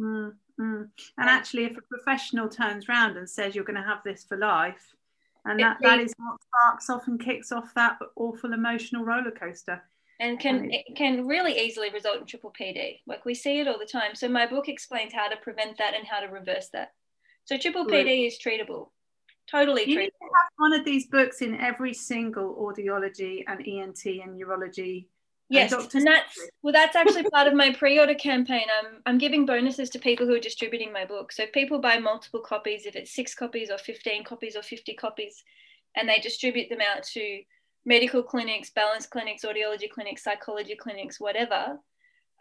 [0.00, 0.88] Mm, mm.
[1.18, 4.36] and actually if a professional turns around and says you're going to have this for
[4.36, 4.94] life
[5.44, 9.82] and that, that is what sparks off and kicks off that awful emotional roller coaster
[10.20, 13.00] and can it can really easily result in triple PD.
[13.06, 14.14] Like we see it all the time.
[14.14, 16.92] So my book explains how to prevent that and how to reverse that.
[17.44, 18.90] So triple PD is treatable,
[19.50, 20.02] totally you treatable.
[20.02, 25.08] Need to have one of these books in every single audiology and ENT and neurology.
[25.50, 28.64] Yes, and, and that's well, that's actually part of my pre-order campaign.
[28.80, 31.32] I'm I'm giving bonuses to people who are distributing my book.
[31.32, 34.94] So if people buy multiple copies, if it's six copies or fifteen copies or fifty
[34.94, 35.44] copies,
[35.96, 37.42] and they distribute them out to
[37.86, 41.78] medical clinics, balance clinics, audiology clinics, psychology clinics, whatever.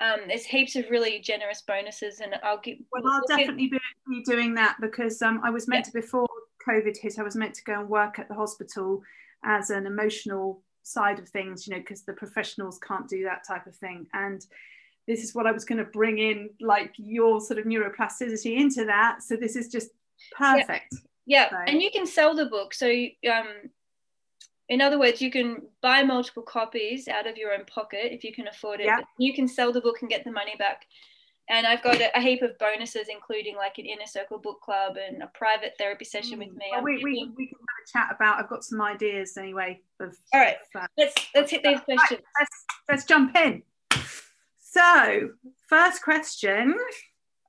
[0.01, 2.77] Um, there's heaps of really generous bonuses, and I'll give.
[2.91, 3.71] Well, I'll definitely
[4.07, 5.91] be doing that because um, I was meant yeah.
[5.91, 6.27] to before
[6.67, 9.01] COVID hit, I was meant to go and work at the hospital
[9.43, 13.67] as an emotional side of things, you know, because the professionals can't do that type
[13.67, 14.07] of thing.
[14.13, 14.45] And
[15.07, 18.85] this is what I was going to bring in, like your sort of neuroplasticity into
[18.85, 19.21] that.
[19.21, 19.89] So this is just
[20.37, 20.95] perfect.
[21.25, 21.49] Yeah, yeah.
[21.49, 21.57] So.
[21.67, 22.73] and you can sell the book.
[22.73, 23.69] So um,
[24.69, 28.33] in other words, you can buy multiple copies out of your own pocket if you
[28.33, 28.85] can afford it.
[28.85, 28.99] Yeah.
[29.17, 30.85] You can sell the book and get the money back.
[31.49, 34.95] And I've got a, a, heap of bonuses, including like an inner circle book club
[34.95, 36.67] and a private therapy session with me.
[36.71, 38.39] Well, we, we, we, can have a chat about.
[38.39, 39.81] I've got some ideas anyway.
[39.99, 42.21] Of, All right, of, uh, let's let's hit these questions.
[42.21, 43.63] Right, let's let's jump in.
[44.61, 45.31] So,
[45.67, 46.77] first question: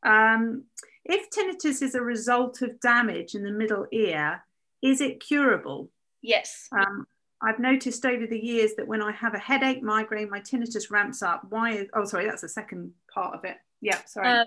[0.05, 0.65] um,
[1.05, 4.45] If tinnitus is a result of damage in the middle ear,
[4.83, 5.91] is it curable?
[6.25, 6.69] Yes.
[6.73, 7.07] Um,
[7.43, 11.23] I've noticed over the years that when I have a headache, migraine, my tinnitus ramps
[11.23, 11.45] up.
[11.51, 11.73] Why?
[11.73, 13.59] Is, oh, sorry, that's the second part of it.
[13.83, 14.29] Yeah, sorry.
[14.29, 14.47] Um,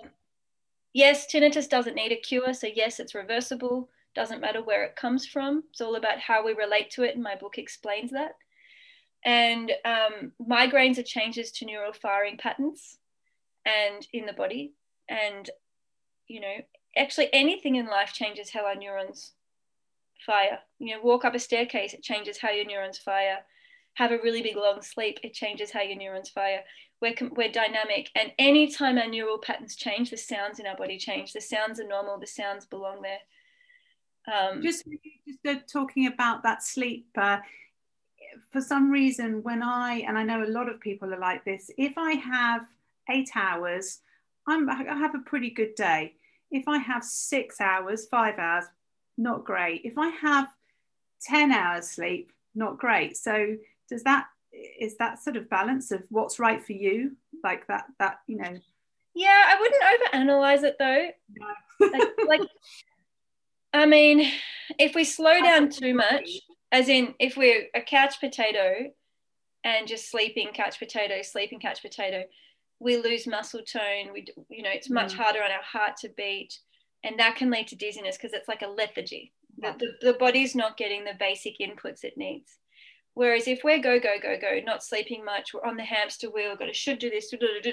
[0.92, 2.52] yes, tinnitus doesn't need a cure.
[2.52, 3.88] So, yes, it's reversible.
[4.16, 5.62] Doesn't matter where it comes from.
[5.70, 7.14] It's all about how we relate to it.
[7.14, 8.32] And my book explains that.
[9.24, 12.98] And um, migraines are changes to neural firing patterns
[13.64, 14.72] and in the body.
[15.08, 15.48] And,
[16.26, 16.56] you know,
[16.96, 19.34] actually anything in life changes how our neurons
[20.24, 20.58] fire.
[20.78, 23.38] You know, walk up a staircase, it changes how your neurons fire.
[23.94, 26.60] Have a really big long sleep, it changes how your neurons fire.
[27.00, 28.10] We're, we're dynamic.
[28.16, 31.32] And anytime our neural patterns change, the sounds in our body change.
[31.32, 33.18] The sounds are normal, the sounds belong there.
[34.32, 34.84] Um, just
[35.44, 37.38] just talking about that sleep, uh,
[38.52, 41.70] for some reason, when I, and I know a lot of people are like this,
[41.78, 42.62] if I have
[43.08, 44.00] eight hours,
[44.46, 46.14] I'm, I have a pretty good day.
[46.50, 48.64] If I have six hours, five hours,
[49.18, 49.82] not great.
[49.84, 50.48] If I have
[51.22, 53.16] 10 hours sleep, not great.
[53.16, 53.56] So
[53.88, 57.16] does that is that sort of balance of what's right for you?
[57.44, 58.58] Like that that, you know.
[59.14, 61.08] Yeah, I wouldn't overanalyze it though.
[61.36, 61.86] No.
[61.92, 62.48] like, like
[63.72, 64.30] I mean,
[64.78, 66.28] if we slow down too much,
[66.72, 68.90] as in if we're a couch potato
[69.64, 72.24] and just sleeping couch potato, sleeping couch potato,
[72.80, 74.12] we lose muscle tone.
[74.12, 75.18] We, you know, it's much mm.
[75.18, 76.58] harder on our heart to beat
[77.04, 79.32] and that can lead to dizziness because it's like a lethargy.
[79.58, 82.58] The, the, the body's not getting the basic inputs it needs.
[83.14, 86.54] Whereas if we're go, go, go, go, not sleeping much, we're on the hamster wheel,
[86.54, 87.72] got to should do this, do, do, do,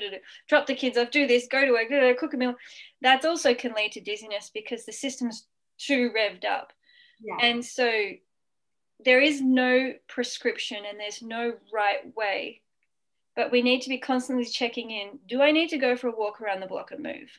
[0.49, 2.55] drop the kids off, do this, go to work, cook a meal,
[3.01, 5.45] that also can lead to dizziness because the system's
[5.77, 6.73] too revved up.
[7.21, 7.47] Yeah.
[7.47, 7.91] And so
[9.03, 12.61] there is no prescription and there's no right way,
[13.35, 15.19] but we need to be constantly checking in.
[15.27, 17.29] Do I need to go for a walk around the block and move?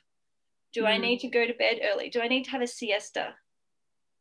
[0.72, 0.88] Do mm.
[0.88, 2.10] I need to go to bed early?
[2.10, 3.34] Do I need to have a siesta?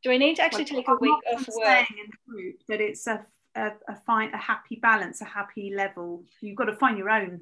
[0.04, 1.88] Do I need to actually take a week off work?
[2.30, 6.24] Group, that it's a, a, a fine a happy balance, a happy level.
[6.42, 7.42] You've got to find your own.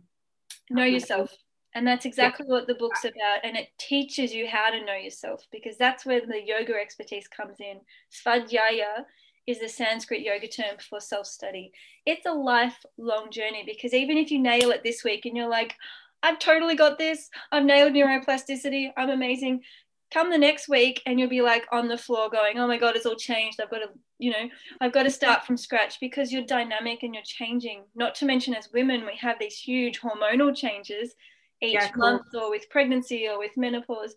[0.69, 1.31] Know yourself.
[1.31, 1.37] Level.
[1.75, 2.53] And that's exactly yeah.
[2.53, 3.39] what the book's about.
[3.43, 7.57] And it teaches you how to know yourself because that's where the yoga expertise comes
[7.59, 7.81] in.
[8.11, 9.05] Svadhyaya
[9.47, 11.71] is the Sanskrit yoga term for self study.
[12.05, 15.75] It's a lifelong journey because even if you nail it this week and you're like,
[16.23, 17.29] I've totally got this.
[17.51, 18.91] I've nailed neuroplasticity.
[18.97, 19.61] I'm amazing.
[20.13, 22.95] Come the next week and you'll be like on the floor going, oh my God,
[22.95, 23.59] it's all changed.
[23.59, 24.47] I've got to, you know,
[24.79, 27.83] I've got to start from scratch because you're dynamic and you're changing.
[27.93, 31.13] Not to mention, as women, we have these huge hormonal changes
[31.61, 31.99] each yeah, cool.
[32.01, 34.13] month or with pregnancy or with menopause.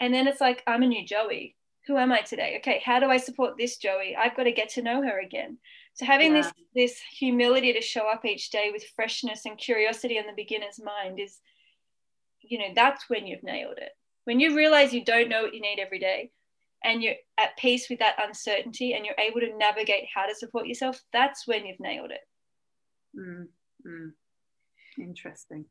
[0.00, 1.56] And then it's like, I'm a new Joey.
[1.86, 2.56] Who am I today?
[2.58, 4.16] Okay, how do I support this Joey?
[4.16, 5.58] I've got to get to know her again.
[5.94, 6.42] So having yeah.
[6.42, 10.80] this this humility to show up each day with freshness and curiosity in the beginner's
[10.82, 11.38] mind is,
[12.40, 13.92] you know, that's when you've nailed it.
[14.24, 16.32] When you realize you don't know what you need every day
[16.82, 20.66] and you're at peace with that uncertainty and you're able to navigate how to support
[20.66, 22.26] yourself, that's when you've nailed it.
[23.16, 23.46] Mm,
[23.86, 24.10] mm.
[24.98, 25.64] Interesting.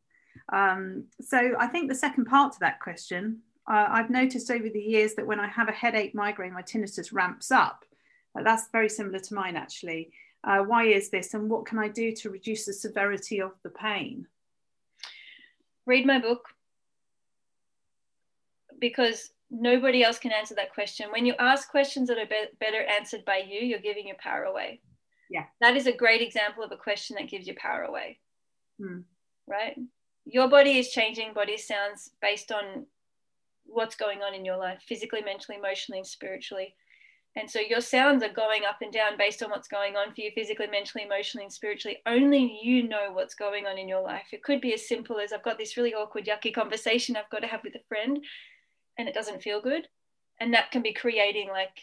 [0.52, 4.82] Um, so I think the second part to that question, uh, I've noticed over the
[4.82, 7.86] years that when I have a headache, migraine, my tinnitus ramps up.
[8.36, 10.12] That's very similar to mine, actually.
[10.44, 13.70] Uh, why is this, and what can I do to reduce the severity of the
[13.70, 14.28] pain?
[15.86, 16.48] Read my book
[18.80, 21.12] because nobody else can answer that question.
[21.12, 24.44] When you ask questions that are be- better answered by you, you're giving your power
[24.44, 24.82] away.
[25.30, 25.46] Yeah.
[25.62, 28.20] That is a great example of a question that gives your power away.
[28.82, 29.02] Hmm.
[29.48, 29.78] Right?
[30.26, 32.86] Your body is changing, body sounds based on
[33.66, 36.76] what's going on in your life, physically, mentally, emotionally, and spiritually.
[37.36, 40.22] And so your sounds are going up and down based on what's going on for
[40.22, 41.98] you physically, mentally, emotionally, and spiritually.
[42.06, 44.28] Only you know what's going on in your life.
[44.32, 47.40] It could be as simple as I've got this really awkward, yucky conversation I've got
[47.40, 48.24] to have with a friend
[49.00, 49.88] and it doesn't feel good.
[50.40, 51.76] And that can be creating like,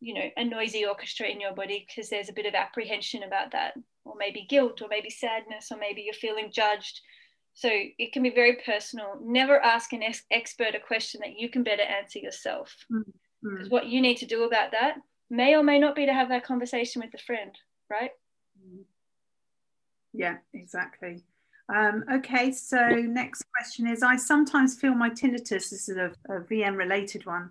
[0.00, 3.52] you know, a noisy orchestra in your body because there's a bit of apprehension about
[3.52, 3.74] that,
[4.04, 7.00] or maybe guilt, or maybe sadness, or maybe you're feeling judged.
[7.54, 9.18] So it can be very personal.
[9.22, 12.74] Never ask an ex- expert a question that you can better answer yourself.
[12.92, 13.10] Mm-hmm
[13.50, 14.96] because what you need to do about that
[15.30, 17.52] may or may not be to have that conversation with the friend,
[17.90, 18.10] right?
[20.12, 21.22] Yeah, exactly.
[21.68, 26.40] Um, okay, so next question is I sometimes feel my tinnitus, this is a, a
[26.40, 27.50] VM related one,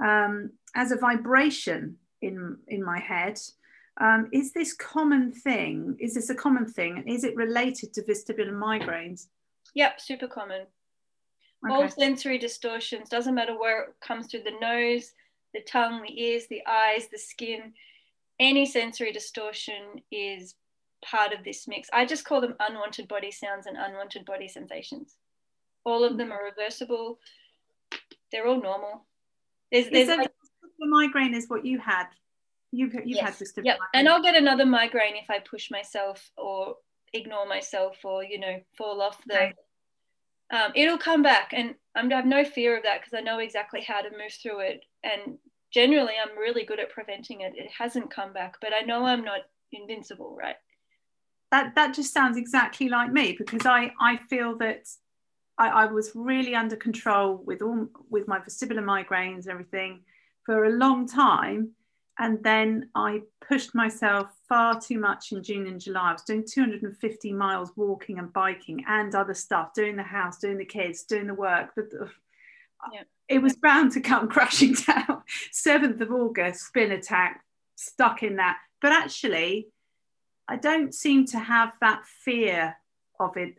[0.00, 3.40] um, as a vibration in, in my head.
[4.00, 5.96] Um, is this common thing?
[5.98, 7.02] Is this a common thing?
[7.06, 9.26] Is it related to vestibular migraines?
[9.74, 10.62] Yep, super common.
[11.66, 11.74] Okay.
[11.74, 15.12] All sensory distortions, doesn't matter where it comes through the nose,
[15.54, 17.72] the tongue, the ears, the eyes, the skin,
[18.38, 20.54] any sensory distortion is
[21.04, 21.88] part of this mix.
[21.92, 25.16] I just call them unwanted body sounds and unwanted body sensations.
[25.84, 27.18] All of them are reversible.
[28.30, 29.06] They're all normal.
[29.72, 30.30] There's, there's like,
[30.78, 32.06] the migraine is what you had.
[32.70, 33.24] You've, you've yes.
[33.24, 33.78] had vestibular yep.
[33.94, 36.76] And I'll get another migraine if I push myself or
[37.14, 39.36] ignore myself or, you know, fall off the.
[39.36, 39.54] Okay.
[40.50, 43.38] Um, it'll come back and I'm, I have no fear of that because I know
[43.38, 44.84] exactly how to move through it.
[45.02, 45.38] And
[45.72, 47.52] generally, I'm really good at preventing it.
[47.56, 49.40] It hasn't come back, but I know I'm not
[49.72, 50.56] invincible, right?
[51.50, 54.86] that that just sounds exactly like me because I I feel that
[55.56, 60.02] I, I was really under control with all with my vestibular migraines and everything
[60.44, 61.70] for a long time
[62.18, 66.10] and then I pushed myself far too much in June and July.
[66.10, 70.58] I was doing 250 miles walking and biking and other stuff, doing the house, doing
[70.58, 71.70] the kids, doing the work.
[71.76, 71.86] But
[72.92, 73.02] yeah.
[73.28, 75.22] it was bound to come crashing down.
[75.52, 77.44] 7th of August, spin attack,
[77.76, 78.58] stuck in that.
[78.80, 79.68] But actually,
[80.48, 82.76] I don't seem to have that fear
[83.20, 83.58] of it.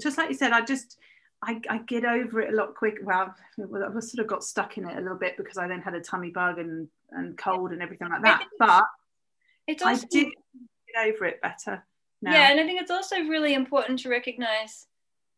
[0.00, 0.98] Just like you said, I just
[1.42, 3.04] I, I get over it a lot quicker.
[3.04, 5.94] Well, I sort of got stuck in it a little bit because I then had
[5.94, 8.44] a tummy bug and, and cold and everything like that.
[8.58, 8.84] But
[9.66, 10.28] it's also, I did
[10.94, 11.84] get over it better.
[12.20, 12.32] Now.
[12.32, 14.86] Yeah, and I think it's also really important to recognize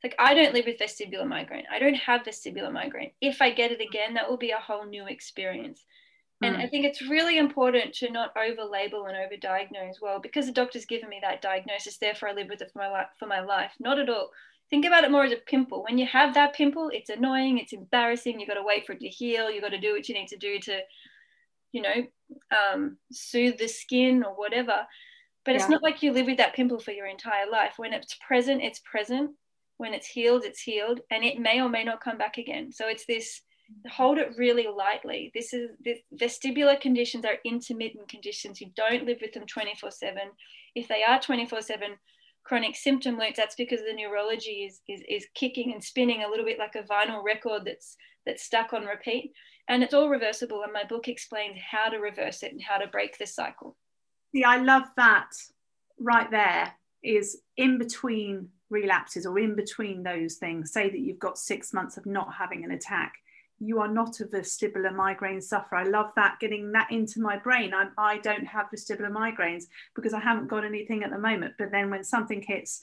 [0.03, 1.65] like I don't live with vestibular migraine.
[1.71, 3.11] I don't have vestibular migraine.
[3.21, 5.85] If I get it again, that will be a whole new experience.
[6.43, 6.61] And mm.
[6.61, 10.01] I think it's really important to not over label and over diagnose.
[10.01, 12.89] Well, because the doctor's given me that diagnosis, therefore I live with it for my
[12.89, 13.09] life.
[13.19, 14.31] For my life, not at all.
[14.71, 15.83] Think about it more as a pimple.
[15.83, 18.39] When you have that pimple, it's annoying, it's embarrassing.
[18.39, 19.51] you've got to wait for it to heal.
[19.51, 20.81] you've got to do what you need to do to,
[21.73, 22.07] you know,
[22.51, 24.87] um, soothe the skin or whatever.
[25.45, 25.57] But yeah.
[25.59, 27.75] it's not like you live with that pimple for your entire life.
[27.77, 29.31] When it's present, it's present.
[29.79, 32.71] When it's healed, it's healed, and it may or may not come back again.
[32.71, 33.41] So it's this
[33.91, 35.31] hold it really lightly.
[35.35, 38.61] This is this vestibular conditions are intermittent conditions.
[38.61, 40.19] You don't live with them 24 7.
[40.75, 41.91] If they are 24 7
[42.45, 46.45] chronic symptom loops, that's because the neurology is, is, is kicking and spinning a little
[46.45, 47.97] bit like a vinyl record that's
[48.27, 49.33] that's stuck on repeat.
[49.69, 50.63] And it's all reversible.
[50.63, 53.77] And my book explains how to reverse it and how to break the cycle.
[54.33, 55.31] See, I love that
[55.99, 60.73] right there is in between relapses or in between those things.
[60.73, 63.15] Say that you've got six months of not having an attack
[63.61, 65.79] you are not a vestibular migraine sufferer.
[65.79, 67.73] I love that, getting that into my brain.
[67.75, 69.65] I, I don't have vestibular migraines
[69.95, 71.55] because I haven't got anything at the moment.
[71.59, 72.81] But then when something hits,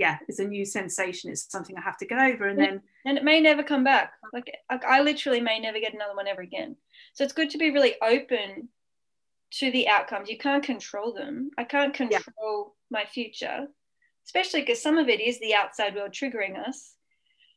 [0.00, 1.30] yeah, it's a new sensation.
[1.30, 2.48] It's something I have to get over.
[2.48, 2.80] And then.
[3.04, 4.14] And it may never come back.
[4.32, 6.76] Like, like I literally may never get another one ever again.
[7.12, 8.70] So it's good to be really open
[9.58, 10.30] to the outcomes.
[10.30, 11.50] You can't control them.
[11.58, 12.62] I can't control yeah.
[12.90, 13.66] my future,
[14.24, 16.94] especially because some of it is the outside world triggering us.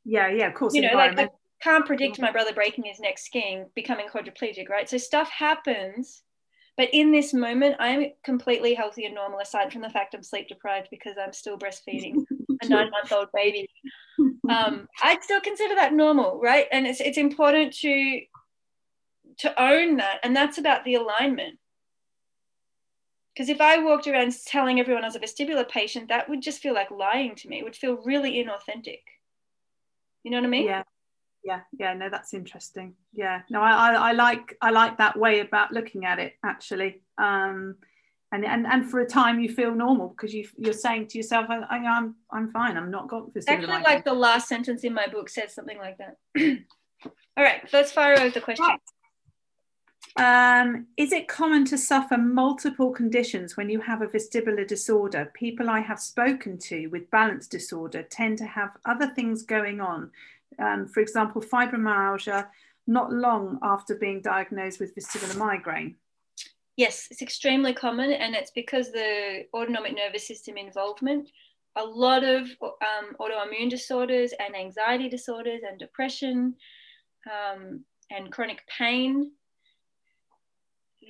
[0.03, 0.73] Yeah, yeah, of course.
[0.73, 1.29] You know, like, like
[1.61, 4.89] can't predict my brother breaking his neck skiing, becoming quadriplegic, right?
[4.89, 6.23] So stuff happens.
[6.75, 10.47] But in this moment, I'm completely healthy and normal, aside from the fact I'm sleep
[10.47, 12.25] deprived because I'm still breastfeeding
[12.65, 13.69] a nine month old baby.
[14.47, 16.67] Um, I still consider that normal, right?
[16.71, 18.21] And it's, it's important to,
[19.39, 20.19] to own that.
[20.21, 21.57] And that's about the alignment.
[23.33, 26.61] Because if I walked around telling everyone I was a vestibular patient, that would just
[26.61, 27.57] feel like lying to me.
[27.57, 28.99] It would feel really inauthentic.
[30.23, 30.65] You know what I mean?
[30.65, 30.83] Yeah
[31.43, 35.41] yeah yeah no that's interesting yeah no I, I, I like i like that way
[35.41, 37.75] about looking at it actually um
[38.33, 41.45] and and and for a time you feel normal because you you're saying to yourself
[41.49, 44.93] I, I, am I'm fine I'm not got this actually like the last sentence in
[44.93, 46.17] my book says something like that
[47.37, 48.79] all right let's fire over the question right.
[50.15, 55.31] Um, is it common to suffer multiple conditions when you have a vestibular disorder?
[55.33, 60.11] People I have spoken to with balance disorder tend to have other things going on
[60.59, 62.47] um, for example, fibromyalgia,
[62.87, 65.95] not long after being diagnosed with vestibular migraine?
[66.75, 71.29] Yes, it's extremely common, and it's because the autonomic nervous system involvement.
[71.75, 76.55] A lot of um, autoimmune disorders and anxiety disorders and depression
[77.31, 79.31] um, and chronic pain.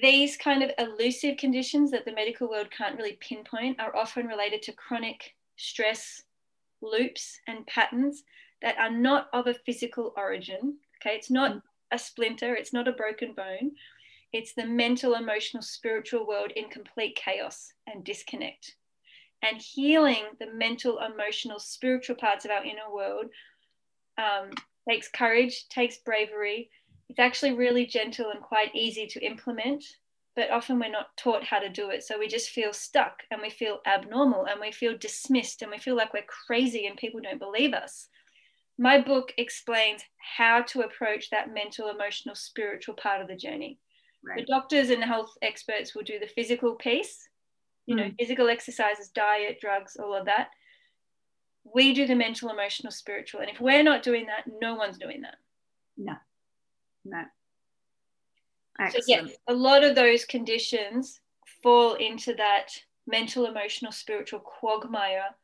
[0.01, 4.61] These kind of elusive conditions that the medical world can't really pinpoint are often related
[4.63, 6.23] to chronic stress
[6.81, 8.23] loops and patterns
[8.61, 10.77] that are not of a physical origin.
[11.01, 11.61] Okay, it's not
[11.91, 13.71] a splinter, it's not a broken bone.
[14.33, 18.75] It's the mental, emotional, spiritual world in complete chaos and disconnect.
[19.43, 23.27] And healing the mental, emotional, spiritual parts of our inner world
[24.17, 24.49] um,
[24.89, 26.71] takes courage, takes bravery.
[27.09, 29.83] It's actually really gentle and quite easy to implement,
[30.35, 32.03] but often we're not taught how to do it.
[32.03, 35.77] So we just feel stuck and we feel abnormal and we feel dismissed and we
[35.77, 38.07] feel like we're crazy and people don't believe us.
[38.79, 40.01] My book explains
[40.37, 43.77] how to approach that mental, emotional, spiritual part of the journey.
[44.25, 44.37] Right.
[44.37, 47.27] The doctors and the health experts will do the physical piece,
[47.85, 47.97] you mm.
[47.97, 50.49] know, physical exercises, diet, drugs, all of that.
[51.73, 53.41] We do the mental, emotional, spiritual.
[53.41, 55.35] And if we're not doing that, no one's doing that.
[55.97, 56.13] No,
[57.05, 57.23] no.
[58.79, 59.05] Excellent.
[59.05, 61.19] So, yes, a lot of those conditions
[61.61, 62.69] fall into that
[63.05, 65.35] mental, emotional, spiritual quagmire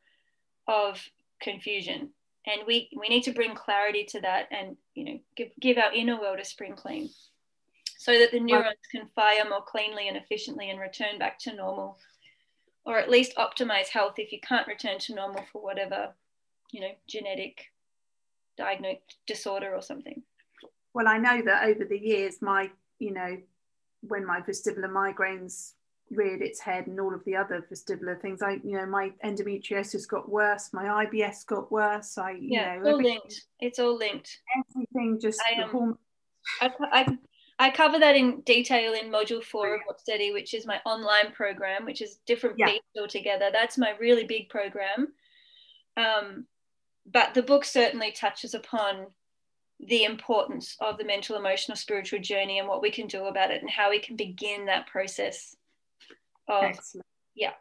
[0.67, 1.01] of
[1.41, 2.09] confusion.
[2.47, 5.93] And we, we need to bring clarity to that and, you know, give, give our
[5.93, 7.09] inner world a spring clean
[7.99, 11.97] so that the neurons can fire more cleanly and efficiently and return back to normal
[12.85, 16.13] or at least optimize health if you can't return to normal for whatever
[16.71, 17.65] you know genetic
[18.57, 20.23] diagnosed disorder or something.
[20.93, 23.37] Well i know that over the years my you know
[24.01, 25.73] when my vestibular migraines
[26.09, 30.07] reared its head and all of the other vestibular things i you know my endometriosis
[30.07, 33.41] got worse my ibs got worse i you yeah, know it's all linked.
[33.59, 34.39] It's all linked.
[34.57, 35.97] Everything just I, um,
[36.61, 37.17] I, I,
[37.59, 41.33] I cover that in detail in module four of Rock Steady, which is my online
[41.33, 42.67] program, which is different yeah.
[42.67, 43.49] beats altogether.
[43.51, 45.09] That's my really big program.
[45.97, 46.45] Um,
[47.11, 49.07] but the book certainly touches upon
[49.81, 53.61] the importance of the mental, emotional, spiritual journey and what we can do about it
[53.61, 55.55] and how we can begin that process
[56.47, 57.05] of Excellent.
[57.35, 57.53] yeah.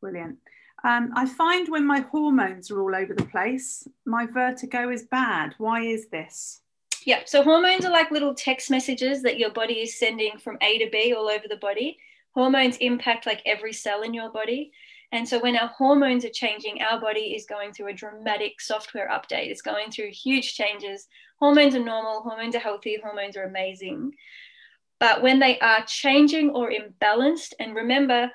[0.00, 0.38] Brilliant.
[0.84, 5.54] Um, I find when my hormones are all over the place, my vertigo is bad.
[5.58, 6.60] Why is this?
[7.04, 7.22] Yeah.
[7.26, 10.88] So hormones are like little text messages that your body is sending from A to
[10.90, 11.98] B all over the body.
[12.34, 14.72] Hormones impact like every cell in your body.
[15.10, 19.10] And so when our hormones are changing, our body is going through a dramatic software
[19.10, 19.50] update.
[19.50, 21.06] It's going through huge changes.
[21.38, 24.12] Hormones are normal, hormones are healthy, hormones are amazing.
[24.98, 28.30] But when they are changing or imbalanced, and remember,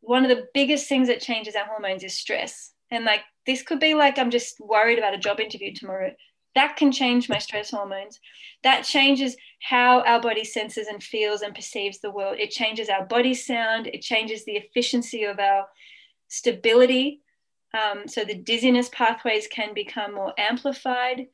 [0.00, 2.72] one of the biggest things that changes our hormones is stress.
[2.90, 6.12] And like this could be like, I'm just worried about a job interview tomorrow
[6.58, 8.18] that can change my stress hormones.
[8.64, 12.36] That changes how our body senses and feels and perceives the world.
[12.40, 13.86] It changes our body sound.
[13.86, 15.68] It changes the efficiency of our
[16.26, 17.20] stability.
[17.72, 21.28] Um, so the dizziness pathways can become more amplified.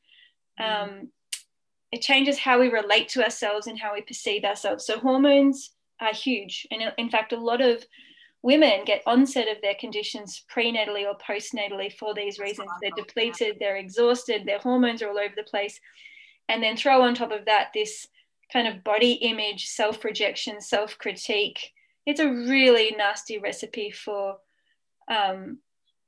[0.59, 0.83] Mm-hmm.
[0.83, 1.11] Um,
[1.91, 4.85] it changes how we relate to ourselves and how we perceive ourselves.
[4.85, 6.67] So hormones are huge.
[6.69, 7.83] And in fact, a lot of
[8.45, 12.69] women get onset of their conditions prenatally or postnatally for these reasons.
[12.79, 15.79] They're depleted, they're exhausted, their hormones are all over the place.
[16.47, 18.07] And then throw on top of that this
[18.53, 21.73] kind of body image, self rejection, self critique.
[22.05, 24.37] It's a really nasty recipe for
[25.07, 25.57] um,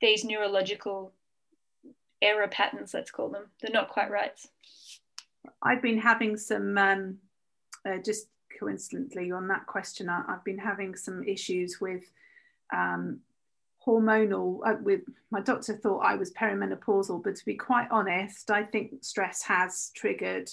[0.00, 1.12] these neurological
[2.22, 3.46] error patterns, let's call them.
[3.60, 4.38] They're not quite right.
[5.60, 7.18] I've been having some, um,
[7.84, 8.28] uh, just
[8.60, 12.04] coincidentally on that question, I, have been having some issues with
[12.72, 13.20] um,
[13.86, 18.64] hormonal uh, with my doctor thought I was perimenopausal but to be quite honest I
[18.64, 20.50] think stress has triggered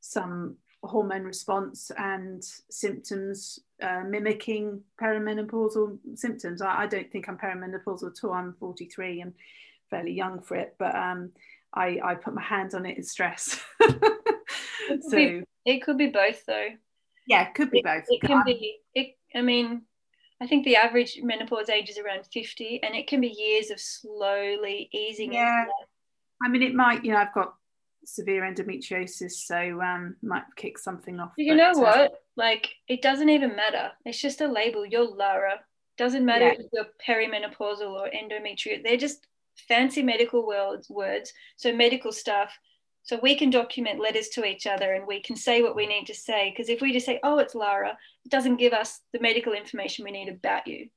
[0.00, 6.62] some hormone response and symptoms uh, mimicking perimenopausal symptoms.
[6.62, 8.32] I, I, don't think I'm perimenopausal at all.
[8.32, 9.32] I'm 43 and
[9.90, 11.32] fairly young for it but um,
[11.74, 13.60] I, I put my hand on it as stress.
[14.88, 16.68] It so be, it could be both though.
[17.26, 18.04] Yeah it could be it, both.
[18.08, 19.82] it can be it I mean
[20.40, 23.80] I think the average menopause age is around 50 and it can be years of
[23.80, 25.64] slowly easing yeah.
[26.42, 27.54] I mean, it might, you know, I've got
[28.04, 31.32] severe endometriosis, so um, might kick something off.
[31.36, 32.22] You know uh, what?
[32.36, 33.90] Like, it doesn't even matter.
[34.04, 34.86] It's just a label.
[34.86, 35.60] You're Lara.
[35.96, 36.54] Doesn't matter yeah.
[36.58, 38.82] if you're perimenopausal or endometrial.
[38.84, 39.26] They're just
[39.66, 41.32] fancy medical words, words.
[41.56, 42.56] So medical stuff
[43.02, 46.06] so we can document letters to each other and we can say what we need
[46.06, 46.50] to say.
[46.50, 50.04] Because if we just say, oh, it's Lara, it doesn't give us the medical information
[50.04, 50.88] we need about you.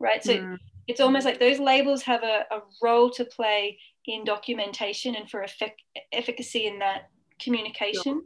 [0.00, 0.24] Right.
[0.24, 0.56] So mm.
[0.86, 5.42] it's almost like those labels have a, a role to play in documentation and for
[5.42, 5.82] effect,
[6.12, 8.02] efficacy in that communication.
[8.02, 8.22] Sure.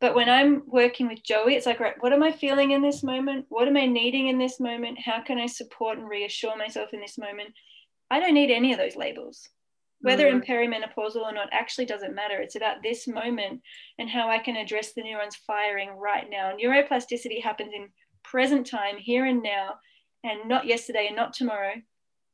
[0.00, 3.02] But when I'm working with Joey, it's like, right, what am I feeling in this
[3.02, 3.46] moment?
[3.48, 4.98] What am I needing in this moment?
[4.98, 7.50] How can I support and reassure myself in this moment?
[8.10, 9.48] I don't need any of those labels
[10.02, 10.32] whether mm.
[10.32, 12.40] in perimenopausal or not actually doesn't matter.
[12.40, 13.62] It's about this moment
[13.98, 16.52] and how I can address the neurons firing right now.
[16.52, 17.88] Neuroplasticity happens in
[18.24, 19.74] present time, here and now,
[20.24, 21.74] and not yesterday and not tomorrow,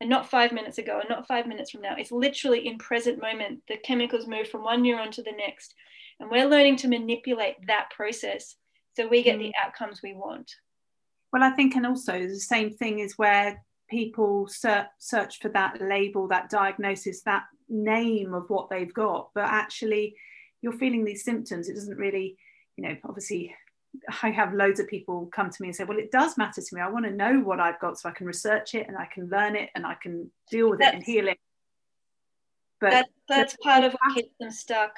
[0.01, 1.95] and not five minutes ago and not five minutes from now.
[1.97, 3.61] It's literally in present moment.
[3.69, 5.75] The chemicals move from one neuron to the next.
[6.21, 8.57] And we're learning to manipulate that process
[8.95, 9.43] so we get mm.
[9.43, 10.51] the outcomes we want.
[11.33, 15.80] Well, I think, and also the same thing is where people ser- search for that
[15.80, 20.14] label, that diagnosis, that name of what they've got, but actually
[20.62, 21.68] you're feeling these symptoms.
[21.68, 22.36] It doesn't really,
[22.76, 23.55] you know, obviously
[24.22, 26.74] I have loads of people come to me and say, well, it does matter to
[26.74, 26.80] me.
[26.80, 29.28] I want to know what I've got so I can research it and I can
[29.28, 31.39] learn it and I can deal with that's, it and heal it.
[32.80, 34.95] But that, that's part of what keeps them stuck.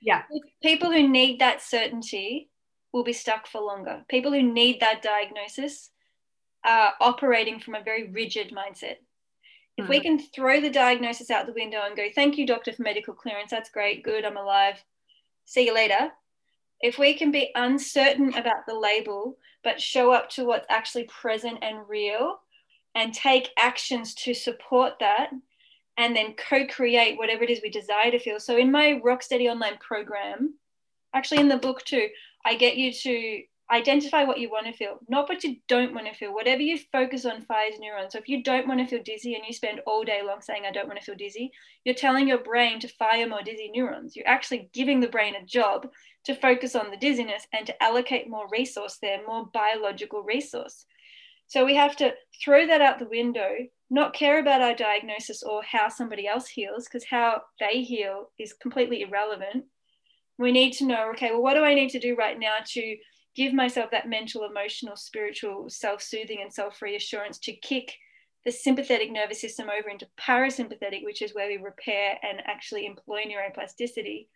[0.00, 0.22] Yeah.
[0.62, 2.50] People who need that certainty
[2.92, 4.04] will be stuck for longer.
[4.08, 5.90] People who need that diagnosis
[6.66, 8.96] are operating from a very rigid mindset.
[9.76, 9.88] If mm.
[9.88, 13.14] we can throw the diagnosis out the window and go, thank you, doctor, for medical
[13.14, 14.82] clearance, that's great, good, I'm alive,
[15.44, 16.10] see you later.
[16.80, 21.58] If we can be uncertain about the label, but show up to what's actually present
[21.62, 22.38] and real
[22.94, 25.30] and take actions to support that,
[25.98, 28.38] and then co create whatever it is we desire to feel.
[28.40, 30.54] So, in my Rock Steady online program,
[31.14, 32.08] actually in the book too,
[32.44, 36.06] I get you to identify what you want to feel, not what you don't want
[36.06, 36.32] to feel.
[36.32, 38.12] Whatever you focus on fires neurons.
[38.12, 40.62] So if you don't want to feel dizzy and you spend all day long saying,
[40.66, 41.50] I don't want to feel dizzy,
[41.84, 44.14] you're telling your brain to fire more dizzy neurons.
[44.14, 45.88] You're actually giving the brain a job
[46.24, 50.86] to focus on the dizziness and to allocate more resource there, more biological resource.
[51.48, 52.12] So we have to
[52.42, 53.50] throw that out the window,
[53.90, 58.52] not care about our diagnosis or how somebody else heals, because how they heal is
[58.52, 59.64] completely irrelevant.
[60.38, 62.96] We need to know, okay, well, what do I need to do right now to
[63.36, 67.92] give myself that mental, emotional, spiritual self soothing and self reassurance to kick
[68.44, 73.24] the sympathetic nervous system over into parasympathetic, which is where we repair and actually employ
[73.24, 74.26] neuroplasticity.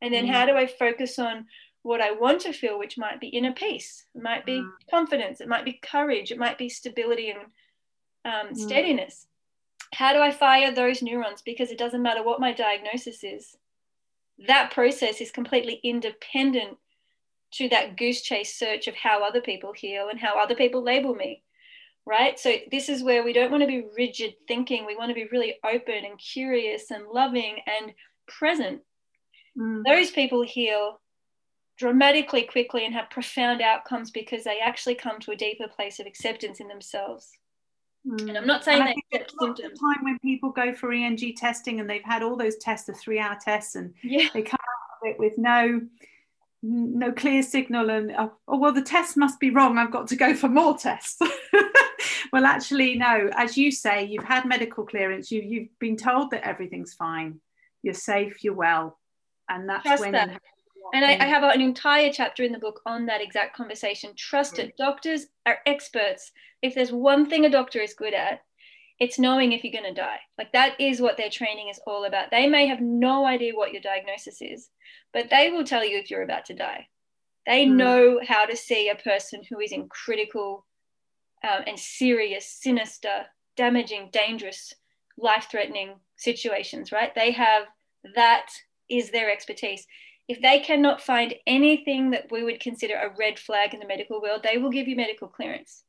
[0.00, 0.30] And then mm.
[0.30, 1.46] how do I focus on
[1.82, 4.70] what I want to feel, which might be inner peace, it might be mm.
[4.90, 7.40] confidence, it might be courage, it might be stability and
[8.24, 8.56] um, mm.
[8.56, 9.26] steadiness.
[9.92, 11.42] How do I fire those neurons?
[11.42, 13.56] Because it doesn't matter what my diagnosis is,
[14.46, 16.78] that process is completely independent
[17.56, 21.14] to that goose chase search of how other people heal and how other people label
[21.14, 21.42] me
[22.06, 25.14] right so this is where we don't want to be rigid thinking we want to
[25.14, 27.92] be really open and curious and loving and
[28.26, 28.80] present
[29.58, 29.82] mm.
[29.86, 31.00] those people heal
[31.78, 36.06] dramatically quickly and have profound outcomes because they actually come to a deeper place of
[36.06, 37.32] acceptance in themselves
[38.06, 38.28] mm.
[38.28, 41.88] and i'm not saying that accept symptoms time when people go for ENG testing and
[41.88, 44.28] they've had all those tests the three hour tests and yeah.
[44.34, 45.80] they come out of it with no
[46.66, 49.76] no clear signal and oh, oh, well the test must be wrong.
[49.76, 51.20] I've got to go for more tests.
[52.32, 53.30] Well actually no.
[53.36, 55.30] As you say you've had medical clearance.
[55.30, 57.40] You, you've been told that everything's fine.
[57.82, 58.98] You're safe you're well.
[59.48, 60.40] And that's Trust when that.
[60.94, 64.14] and I, I, have an entire chapter in the book on that exact conversation.
[64.16, 64.76] Trust it.
[64.76, 66.32] Doctors are experts.
[66.60, 68.42] If there's one thing a doctor is good at
[69.00, 70.20] it's knowing if you're going to die.
[70.38, 72.30] Like that is what their training is all about.
[72.30, 74.68] They may have no idea what your diagnosis is,
[75.12, 76.86] but they will tell you if you're about to die.
[77.46, 77.74] They mm.
[77.74, 80.64] know how to see a person who is in critical
[81.42, 83.26] um, and serious, sinister,
[83.56, 84.72] damaging, dangerous,
[85.18, 87.14] life threatening situations, right?
[87.14, 87.64] They have
[88.14, 88.46] that
[88.88, 89.86] is their expertise.
[90.28, 94.22] If they cannot find anything that we would consider a red flag in the medical
[94.22, 95.84] world, they will give you medical clearance.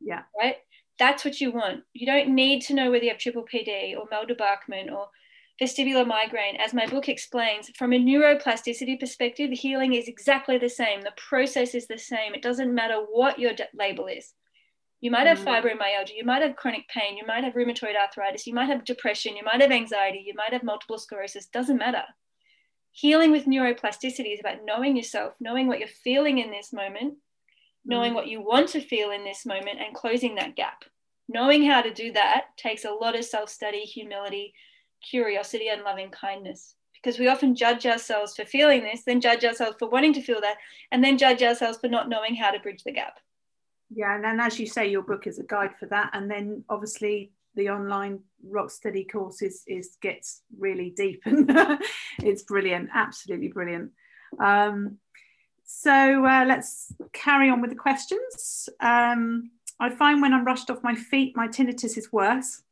[0.00, 0.22] Yeah.
[0.36, 0.56] Right
[1.00, 1.82] that's what you want.
[1.94, 5.08] You don't need to know whether you have triple PD or Mal de Débarquement or
[5.60, 6.56] vestibular migraine.
[6.56, 11.00] As my book explains, from a neuroplasticity perspective, the healing is exactly the same.
[11.00, 12.34] The process is the same.
[12.34, 14.34] It doesn't matter what your label is.
[15.00, 15.44] You might have mm.
[15.44, 19.34] fibromyalgia, you might have chronic pain, you might have rheumatoid arthritis, you might have depression,
[19.34, 22.02] you might have anxiety, you might have multiple sclerosis, doesn't matter.
[22.92, 27.14] Healing with neuroplasticity is about knowing yourself, knowing what you're feeling in this moment,
[27.84, 28.16] knowing mm.
[28.16, 30.84] what you want to feel in this moment and closing that gap.
[31.32, 34.52] Knowing how to do that takes a lot of self study, humility,
[35.00, 36.74] curiosity, and loving kindness.
[36.94, 40.40] Because we often judge ourselves for feeling this, then judge ourselves for wanting to feel
[40.40, 40.56] that,
[40.90, 43.20] and then judge ourselves for not knowing how to bridge the gap.
[43.90, 46.10] Yeah, and then as you say, your book is a guide for that.
[46.12, 51.50] And then obviously the online rock steady course is, is gets really deep and
[52.18, 53.92] it's brilliant, absolutely brilliant.
[54.38, 54.98] Um,
[55.64, 58.68] so uh, let's carry on with the questions.
[58.80, 59.50] Um,
[59.80, 62.62] I find when I'm rushed off my feet, my tinnitus is worse.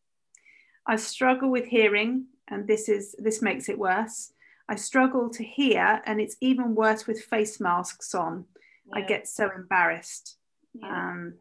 [0.87, 4.33] I struggle with hearing, and this is this makes it worse.
[4.69, 8.45] I struggle to hear, and it's even worse with face masks on.
[8.87, 8.99] Yeah.
[8.99, 10.37] I get so embarrassed.
[10.75, 10.89] Yeah.
[10.89, 11.35] Um,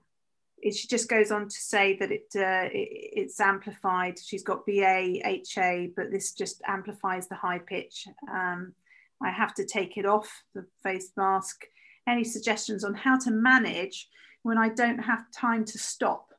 [0.59, 2.89] it, she just goes on to say that it, uh, it,
[3.21, 4.17] it's amplified.
[4.19, 8.07] She's got BA, HA, but this just amplifies the high pitch.
[8.31, 8.73] Um,
[9.21, 11.65] I have to take it off the face mask.
[12.07, 14.07] Any suggestions on how to manage
[14.47, 16.33] when I don't have time to stop?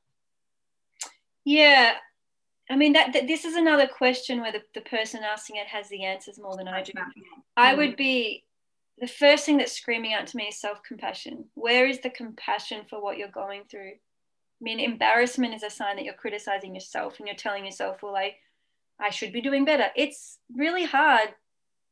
[1.45, 1.95] Yeah,
[2.71, 5.89] I mean that, that this is another question where the, the person asking it has
[5.89, 6.93] the answers more than I do.
[7.57, 8.45] I would be
[9.01, 11.45] the first thing that's screaming out to me is self compassion.
[11.55, 13.93] Where is the compassion for what you're going through?
[13.93, 18.17] I mean, embarrassment is a sign that you're criticizing yourself and you're telling yourself, well,
[18.17, 18.35] I,
[19.01, 19.87] I should be doing better.
[19.95, 21.29] It's really hard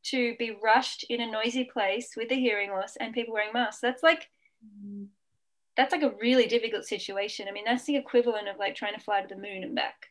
[0.07, 3.81] to be rushed in a noisy place with a hearing loss and people wearing masks.
[3.81, 4.29] That's like,
[4.65, 5.05] mm-hmm.
[5.77, 7.47] That's like a really difficult situation.
[7.49, 10.07] I mean, that's the equivalent of like trying to fly to the moon and back.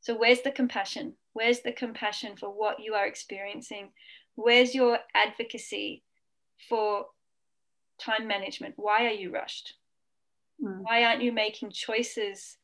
[0.00, 1.14] So, where's the compassion?
[1.32, 3.90] Where's the compassion for what you are experiencing?
[4.34, 6.02] Where's your advocacy
[6.68, 7.06] for
[7.98, 8.74] time management?
[8.76, 9.74] Why are you rushed?
[10.62, 10.82] Mm.
[10.82, 12.56] Why aren't you making choices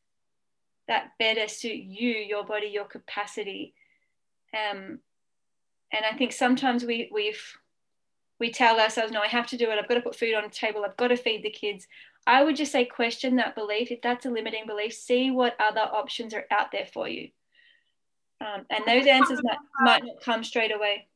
[0.87, 3.73] that better suit you, your body, your capacity?
[4.53, 4.99] Um,
[5.91, 7.41] and I think sometimes we we've
[8.39, 9.79] we tell ourselves, no, I have to do it.
[9.79, 10.83] I've got to put food on the table.
[10.83, 11.87] I've got to feed the kids.
[12.27, 13.91] I would just say question that belief.
[13.91, 17.29] If that's a limiting belief, see what other options are out there for you.
[18.41, 21.07] Um, and those answers might, might not come straight away.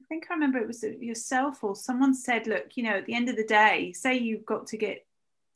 [0.00, 3.14] I think I remember it was yourself or someone said, look, you know, at the
[3.14, 5.04] end of the day, say you've got to get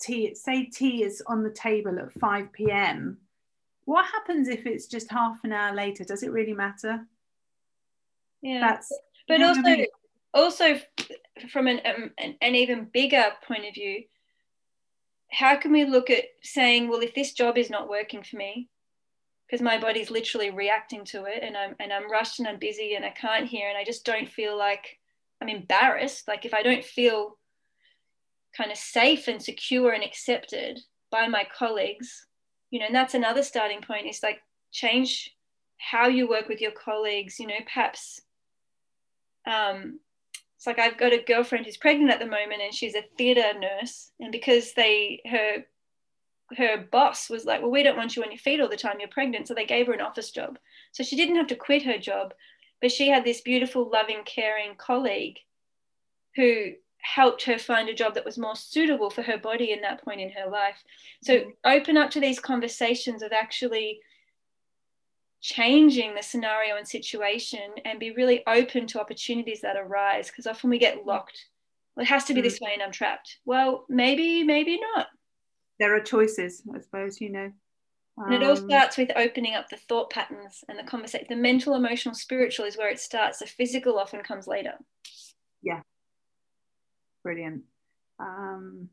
[0.01, 3.19] tea, say tea is on the table at 5 p.m.
[3.85, 6.05] What happens if it's just half an hour later?
[6.05, 7.07] Does it really matter?
[8.43, 8.61] Yeah.
[8.61, 8.93] That's,
[9.29, 9.85] but also,
[10.35, 10.81] also
[11.51, 14.05] from an, um, an, an even bigger point of view,
[15.33, 18.69] how can we look at saying, well, if this job is not working for me,
[19.47, 22.95] because my body's literally reacting to it and I'm and I'm rushed and I'm busy
[22.95, 24.99] and I can't hear and I just don't feel like
[25.41, 26.29] I'm embarrassed.
[26.29, 27.37] Like if I don't feel
[28.57, 30.79] kind of safe and secure and accepted
[31.11, 32.27] by my colleagues,
[32.71, 35.35] you know, and that's another starting point is like change
[35.79, 38.21] how you work with your colleagues, you know, perhaps
[39.51, 39.99] um
[40.61, 43.59] it's like I've got a girlfriend who's pregnant at the moment and she's a theatre
[43.59, 45.65] nurse and because they her
[46.55, 48.97] her boss was like, Well, we don't want you on your feet all the time.
[49.01, 49.49] You're pregnant.
[49.49, 50.59] So they gave her an office job.
[50.93, 52.35] So she didn't have to quit her job,
[52.83, 55.39] but she had this beautiful, loving, caring colleague
[56.37, 60.05] who helped her find a job that was more suitable for her body in that
[60.05, 60.77] point in her life.
[61.23, 61.51] So mm-hmm.
[61.65, 64.01] open up to these conversations of actually
[65.41, 70.71] changing the scenario and situation and be really open to opportunities that arise because often
[70.71, 71.47] we get locked.
[71.97, 73.39] Well, it has to be this way and I'm trapped.
[73.45, 75.09] Well, maybe, maybe not
[75.81, 77.51] there are choices, I suppose, you know.
[78.19, 81.27] Um, and it all um, starts with opening up the thought patterns and the conversation.
[81.29, 83.39] The mental, emotional, spiritual is where it starts.
[83.39, 84.75] The physical often comes later.
[85.63, 85.81] Yeah.
[87.25, 87.63] Brilliant.
[88.19, 88.91] Um,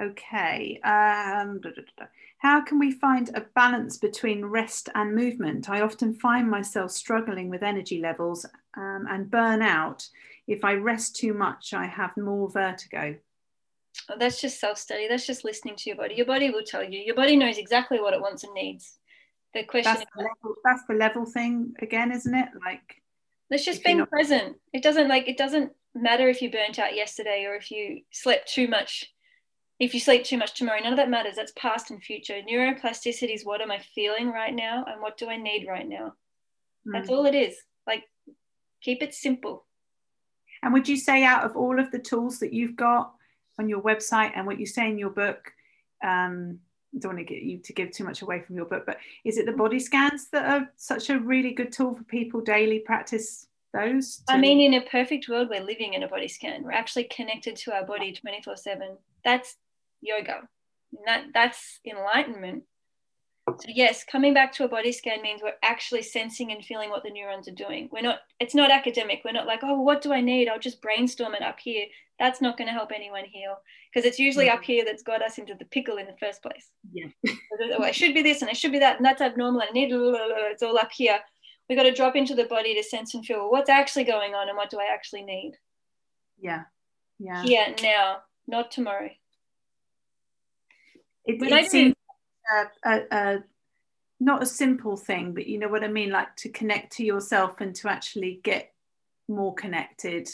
[0.00, 0.80] okay.
[0.84, 2.04] Um, da, da, da.
[2.38, 5.68] How can we find a balance between rest and movement?
[5.68, 10.08] I often find myself struggling with energy levels um, and burnout.
[10.46, 13.16] If I rest too much, I have more vertigo.
[14.08, 15.06] Oh, that's just self study.
[15.08, 16.14] That's just listening to your body.
[16.14, 17.00] Your body will tell you.
[17.00, 18.98] Your body knows exactly what it wants and needs.
[19.52, 22.48] The question that's, the level, that's the level thing again, isn't it?
[22.64, 23.02] Like
[23.50, 24.56] it's just being not- present.
[24.72, 28.52] It doesn't like it doesn't matter if you burnt out yesterday or if you slept
[28.52, 29.12] too much.
[29.80, 31.36] If you sleep too much tomorrow, none of that matters.
[31.36, 32.40] That's past and future.
[32.48, 36.14] Neuroplasticity is what am I feeling right now and what do I need right now.
[36.86, 36.92] Mm.
[36.92, 37.56] That's all it is.
[37.86, 38.04] Like
[38.82, 39.64] keep it simple.
[40.62, 43.14] And would you say out of all of the tools that you've got,
[43.60, 45.52] on your website and what you say in your book
[46.02, 46.58] um,
[46.94, 48.96] I don't want to get you to give too much away from your book, but
[49.24, 52.80] is it the body scans that are such a really good tool for people daily
[52.80, 54.22] practice those?
[54.26, 54.34] To...
[54.34, 56.64] I mean, in a perfect world, we're living in a body scan.
[56.64, 58.96] We're actually connected to our body 24 7.
[59.24, 59.56] That's
[60.00, 60.48] yoga.
[61.06, 62.64] That, that's enlightenment.
[63.48, 67.02] So yes, coming back to a body scan means we're actually sensing and feeling what
[67.02, 67.88] the neurons are doing.
[67.90, 69.22] We're not, it's not academic.
[69.24, 70.48] We're not like, oh, what do I need?
[70.48, 71.86] I'll just brainstorm it up here.
[72.18, 73.56] That's not going to help anyone heal
[73.92, 76.70] because it's usually up here that's got us into the pickle in the first place.
[76.92, 77.08] Yeah.
[77.78, 79.62] oh, I should be this and I should be that and that's abnormal.
[79.62, 81.18] I need, it's all up here.
[81.68, 84.48] We got to drop into the body to sense and feel what's actually going on
[84.48, 85.52] and what do I actually need?
[86.38, 86.62] Yeah.
[87.18, 87.42] Yeah.
[87.44, 87.74] Yeah.
[87.82, 89.10] Now, not tomorrow.
[91.26, 91.94] It, it seems
[92.50, 93.38] a, a, a,
[94.18, 97.60] not a simple thing, but you know what I mean, like to connect to yourself
[97.60, 98.72] and to actually get
[99.28, 100.28] more connected.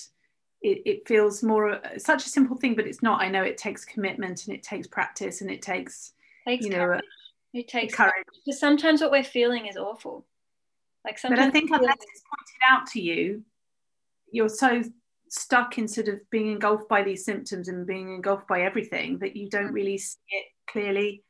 [0.63, 3.21] It, it feels more such a simple thing, but it's not.
[3.21, 6.13] I know it takes commitment and it takes practice and it takes,
[6.47, 7.05] takes you know, courage.
[7.53, 8.25] it takes courage.
[8.45, 10.27] Because sometimes what we're feeling is awful.
[11.05, 13.45] Like sometimes, but I think unless it's pointed out to you,
[14.33, 14.83] you're so
[15.29, 19.37] stuck in sort of being engulfed by these symptoms and being engulfed by everything that
[19.37, 19.75] you don't mm.
[19.75, 21.23] really see it clearly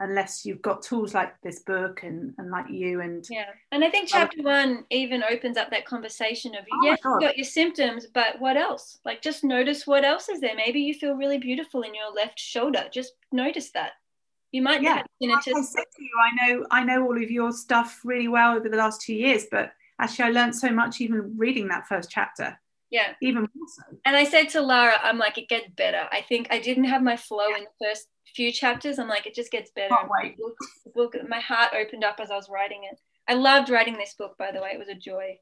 [0.00, 3.50] unless you've got tools like this book and, and like you and yeah.
[3.70, 7.36] And i think chapter one even opens up that conversation of oh yes you've got
[7.36, 8.98] your symptoms but what else?
[9.04, 10.56] Like just notice what else is there.
[10.56, 12.86] Maybe you feel really beautiful in your left shoulder.
[12.90, 13.92] Just notice that.
[14.52, 15.02] You might yeah.
[15.20, 18.56] like I said to you I know I know all of your stuff really well
[18.56, 22.10] over the last two years but actually I learned so much even reading that first
[22.10, 22.58] chapter.
[22.90, 23.12] Yeah.
[23.22, 23.96] Even more so.
[24.04, 26.08] And I said to Lara, I'm like, it gets better.
[26.10, 28.98] I think I didn't have my flow in the first few chapters.
[28.98, 29.94] I'm like, it just gets better.
[30.22, 33.00] The book, the book, my heart opened up as I was writing it.
[33.28, 34.70] I loved writing this book, by the way.
[34.72, 35.38] It was a joy.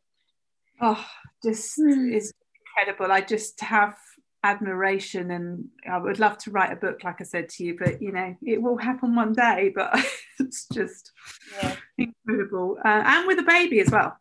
[0.81, 1.05] Oh,
[1.43, 2.15] just Mm.
[2.15, 2.33] is
[2.77, 3.13] incredible.
[3.13, 3.97] I just have
[4.45, 8.01] admiration and I would love to write a book, like I said to you, but
[8.01, 9.93] you know, it will happen one day, but
[10.39, 11.13] it's just
[11.53, 11.77] Yeah.
[11.99, 12.79] incredible.
[12.85, 14.17] Uh, and with a baby as well.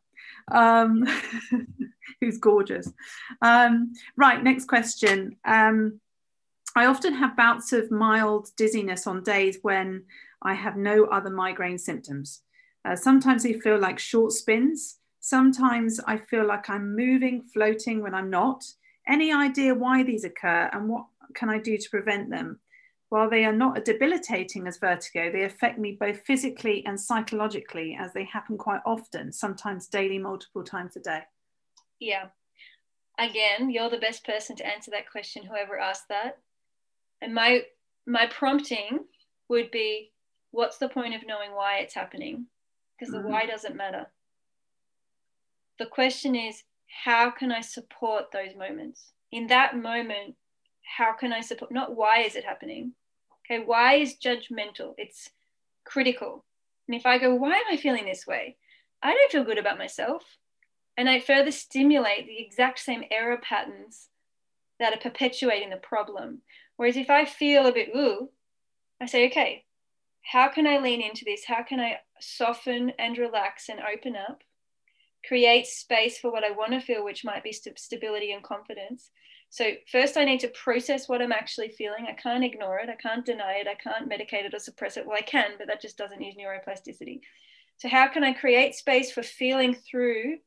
[0.49, 1.05] Um,
[2.21, 2.91] who's gorgeous.
[3.41, 5.35] Um, right, next question.
[5.45, 5.99] Um,
[6.77, 10.03] I often have bouts of mild dizziness on days when
[10.43, 12.43] I have no other migraine symptoms.
[12.85, 14.99] Uh, sometimes they feel like short spins.
[15.19, 18.63] Sometimes I feel like I'm moving, floating when I'm not.
[19.07, 22.59] Any idea why these occur and what can I do to prevent them?
[23.09, 28.13] While they are not debilitating as vertigo, they affect me both physically and psychologically as
[28.13, 31.21] they happen quite often, sometimes daily, multiple times a day.
[31.99, 32.25] Yeah.
[33.17, 36.37] Again, you're the best person to answer that question, whoever asked that.
[37.21, 37.65] And my
[38.05, 39.05] my prompting
[39.49, 40.13] would be
[40.51, 42.47] what's the point of knowing why it's happening?
[42.97, 43.29] Because the Mhm.
[43.29, 44.11] why doesn't matter.
[45.77, 46.63] The question is,
[47.03, 49.13] how can I support those moments?
[49.31, 50.37] In that moment,
[50.97, 51.71] how can I support?
[51.71, 52.95] Not why is it happening?
[53.39, 54.95] Okay, why is judgmental?
[54.97, 55.31] It's
[55.83, 56.45] critical.
[56.87, 58.57] And if I go, why am I feeling this way?
[59.03, 60.37] I don't feel good about myself.
[60.95, 64.09] And I further stimulate the exact same error patterns
[64.79, 66.41] that are perpetuating the problem.
[66.77, 68.29] Whereas if I feel a bit ooh,
[69.01, 69.65] I say, okay,
[70.23, 71.43] how can I lean into this?
[71.45, 74.43] How can I soften and relax and open up?
[75.27, 79.09] Create space for what I want to feel, which might be st- stability and confidence.
[79.49, 82.05] So, first, I need to process what I'm actually feeling.
[82.07, 82.89] I can't ignore it.
[82.89, 83.67] I can't deny it.
[83.67, 85.05] I can't medicate it or suppress it.
[85.05, 87.21] Well, I can, but that just doesn't use neuroplasticity.
[87.77, 90.37] So, how can I create space for feeling through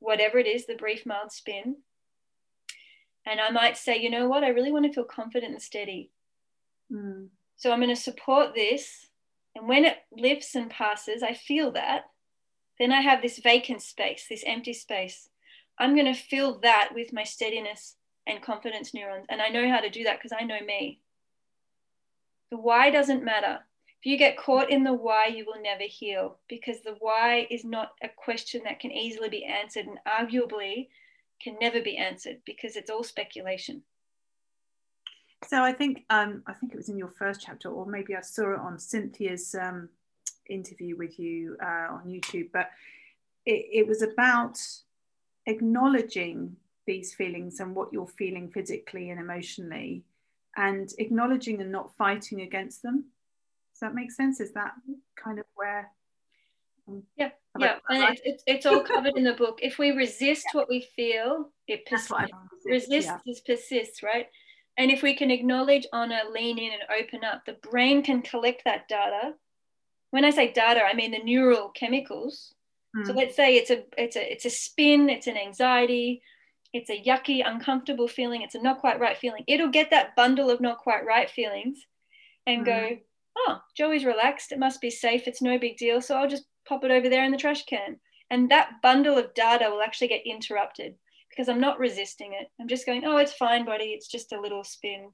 [0.00, 1.76] whatever it is, the brief, mild spin?
[3.26, 4.44] And I might say, you know what?
[4.44, 6.10] I really want to feel confident and steady.
[6.92, 7.28] Mm.
[7.56, 9.06] So I'm going to support this.
[9.54, 12.04] And when it lifts and passes, I feel that.
[12.78, 15.28] Then I have this vacant space, this empty space.
[15.78, 17.96] I'm going to fill that with my steadiness
[18.26, 19.26] and confidence neurons.
[19.28, 21.00] And I know how to do that because I know me.
[22.50, 23.58] The why doesn't matter.
[24.00, 27.64] If you get caught in the why, you will never heal because the why is
[27.64, 30.88] not a question that can easily be answered and arguably
[31.42, 33.82] can never be answered because it's all speculation.
[35.48, 38.20] So I think um, I think it was in your first chapter, or maybe I
[38.20, 39.88] saw it on Cynthia's um,
[40.48, 42.50] interview with you uh, on YouTube.
[42.52, 42.70] But
[43.46, 44.58] it, it was about
[45.46, 50.04] acknowledging these feelings and what you're feeling physically and emotionally,
[50.56, 53.04] and acknowledging and not fighting against them.
[53.72, 54.40] Does that make sense?
[54.40, 54.72] Is that
[55.16, 55.90] kind of where?
[57.16, 58.20] Yeah, yeah, and right?
[58.24, 59.58] it's, it's, all covered in the book.
[59.62, 62.32] If we resist what we feel, it persists.
[62.64, 63.18] Resist yeah.
[63.26, 64.26] is persists, right?
[64.76, 68.62] And if we can acknowledge, honor, lean in, and open up, the brain can collect
[68.64, 69.34] that data.
[70.10, 72.54] When I say data, I mean the neural chemicals.
[73.04, 73.16] So Mm.
[73.16, 76.22] let's say it's a it's a it's a spin, it's an anxiety,
[76.72, 79.44] it's a yucky, uncomfortable feeling, it's a not quite right feeling.
[79.46, 81.86] It'll get that bundle of not quite right feelings
[82.46, 82.98] and go,
[83.36, 84.50] oh, Joey's relaxed.
[84.50, 85.28] It must be safe.
[85.28, 86.00] It's no big deal.
[86.00, 87.98] So I'll just pop it over there in the trash can.
[88.30, 90.94] And that bundle of data will actually get interrupted
[91.28, 92.48] because I'm not resisting it.
[92.60, 93.86] I'm just going, oh, it's fine, buddy.
[93.86, 95.10] It's just a little spin.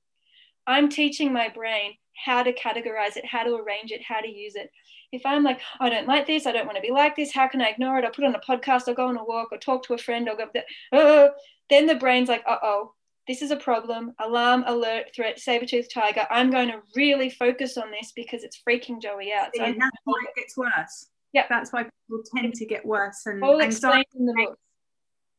[0.66, 1.94] I'm teaching my brain
[2.24, 4.70] how to categorize it, how to arrange it, how to use it.
[5.12, 7.48] If I'm like, I don't like this, I don't want to be like this, how
[7.48, 8.04] can I ignore it?
[8.04, 10.28] I'll put on a podcast, I'll go on a walk, or talk to a friend,
[10.28, 10.50] I'll go,
[10.92, 11.30] oh,
[11.70, 12.92] then the brain's like, uh oh,
[13.28, 14.12] this is a problem.
[14.20, 16.26] Alarm, alert, threat, saber tooth tiger.
[16.30, 19.50] I'm going to really focus on this because it's freaking Joey out.
[19.54, 21.08] So and that's why it gets worse.
[21.36, 21.46] Yeah.
[21.50, 24.58] That's why people tend to get worse and all anxiety in the book.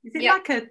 [0.03, 0.33] Is it Yeah.
[0.33, 0.61] like a,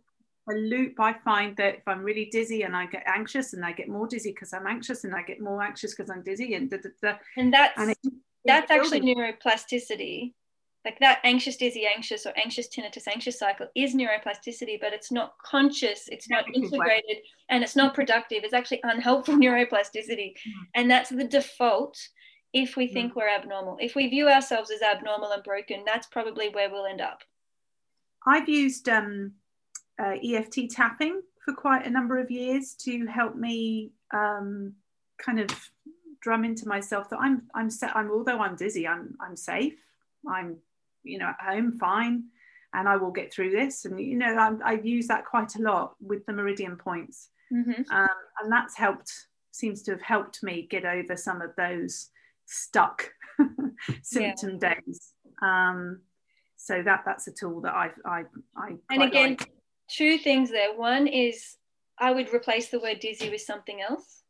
[0.49, 0.95] a loop?
[1.01, 4.07] I find that if I'm really dizzy and I get anxious and I get more
[4.07, 6.91] dizzy because I'm anxious and I get more anxious because I'm dizzy and da, da,
[7.03, 7.99] da, And that's and it,
[8.45, 10.33] that's actually neuroplasticity.
[10.85, 15.35] Like that anxious, dizzy, anxious, or anxious tinnitus, anxious cycle is neuroplasticity, but it's not
[15.45, 17.17] conscious, it's not integrated,
[17.49, 18.45] and it's not productive.
[18.45, 20.31] It's actually unhelpful neuroplasticity.
[20.35, 20.53] Mm.
[20.77, 21.99] And that's the default
[22.63, 23.17] if we think Mm.
[23.17, 23.77] we're abnormal.
[23.81, 27.23] If we view ourselves as abnormal and broken, that's probably where we'll end up.
[28.27, 29.35] I've used um,
[29.99, 34.75] uh, EFT tapping for quite a number of years to help me um,
[35.19, 35.49] kind of
[36.21, 37.95] drum into myself that I'm I'm set.
[37.95, 39.79] I'm although I'm dizzy, I'm I'm safe.
[40.29, 40.57] I'm
[41.05, 42.25] you know at home fine,
[42.73, 43.85] and I will get through this.
[43.85, 44.35] And you know
[44.65, 47.29] I, I use that quite a lot with the meridian points.
[47.53, 47.83] Mm-hmm.
[47.93, 48.09] um,
[48.41, 49.13] and that's helped
[49.53, 52.11] seems to have helped me get over some of those
[52.47, 53.11] stuck
[54.03, 56.01] symptom days um,
[56.57, 58.23] so that that's a tool that i i
[58.57, 59.53] i And again, like.
[59.89, 60.75] two things there.
[60.77, 61.57] One is
[61.99, 64.23] I would replace the word dizzy with something else.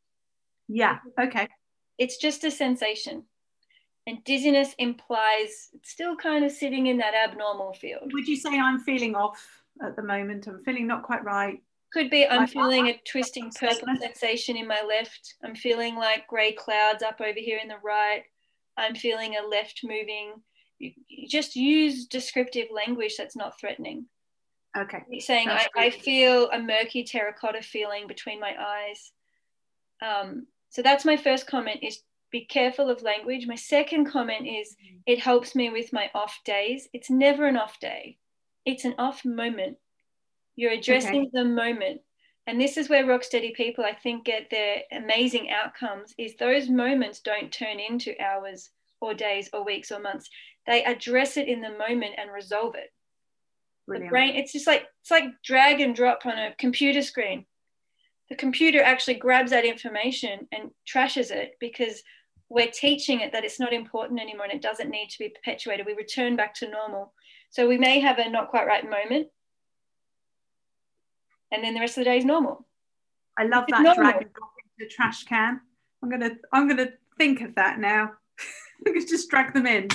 [0.69, 0.99] Yeah.
[1.19, 1.49] Okay.
[1.99, 3.25] It's just a sensation.
[4.07, 8.13] And dizziness implies still kind of sitting in that abnormal field.
[8.13, 9.41] Would you say I'm feeling off
[9.83, 10.47] at the moment?
[10.47, 11.61] I'm feeling not quite right.
[11.97, 15.37] Could be I'm feeling a twisting purple sensation in my left.
[15.43, 18.23] I'm feeling like grey clouds up over here in the right.
[18.77, 20.35] I'm feeling a left moving.
[21.27, 24.05] Just use descriptive language that's not threatening.
[24.77, 24.99] Okay.
[25.09, 29.13] You're saying I, I, feel a murky terracotta feeling between my eyes.
[30.03, 33.47] Um, so that's my first comment is be careful of language.
[33.47, 34.77] My second comment is
[35.07, 36.91] it helps me with my off days.
[36.93, 38.19] It's never an off day.
[38.67, 39.79] It's an off moment.
[40.57, 41.31] You're addressing okay.
[41.33, 42.01] the moment.
[42.47, 46.69] And this is where rock steady people, I think, get their amazing outcomes is those
[46.69, 50.29] moments don't turn into hours or days or weeks or months.
[50.67, 52.93] They address it in the moment and resolve it.
[53.87, 54.09] Brilliant.
[54.09, 57.47] The brain, it's just like it's like drag and drop on a computer screen.
[58.29, 62.03] The computer actually grabs that information and trashes it because
[62.49, 65.87] we're teaching it that it's not important anymore and it doesn't need to be perpetuated.
[65.87, 67.13] We return back to normal.
[67.51, 69.29] So we may have a not quite right moment,
[71.53, 72.67] and then the rest of the day is normal.
[73.39, 74.21] I love it's that normal.
[74.79, 75.61] the trash can.
[76.03, 78.13] I'm gonna I'm gonna think of that now.
[79.09, 79.89] just drag them in.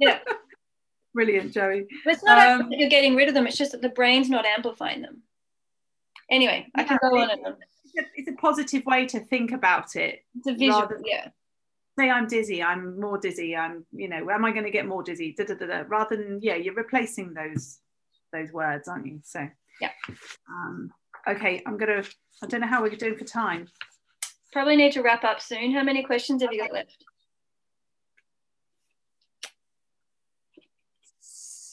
[0.00, 0.18] yeah.
[1.14, 1.86] Brilliant, Joey.
[2.04, 4.28] But it's not um, that you're getting rid of them, it's just that the brain's
[4.28, 5.22] not amplifying them.
[6.28, 7.56] Anyway, I can go on and on.
[8.16, 10.24] It's a positive way to think about it.
[10.34, 11.28] It's a visual, yeah.
[11.96, 15.04] Say I'm dizzy, I'm more dizzy, I'm, you know, am I going to get more
[15.04, 15.32] dizzy?
[15.38, 15.84] Da, da, da, da.
[15.86, 17.78] Rather than, yeah, you're replacing those
[18.32, 19.20] those words, aren't you?
[19.22, 19.48] So
[19.80, 19.90] yeah.
[20.48, 20.90] Um,
[21.28, 22.04] okay, I'm gonna
[22.42, 23.68] I don't know how we're doing for time.
[24.52, 25.72] Probably need to wrap up soon.
[25.72, 27.04] How many questions have you got left?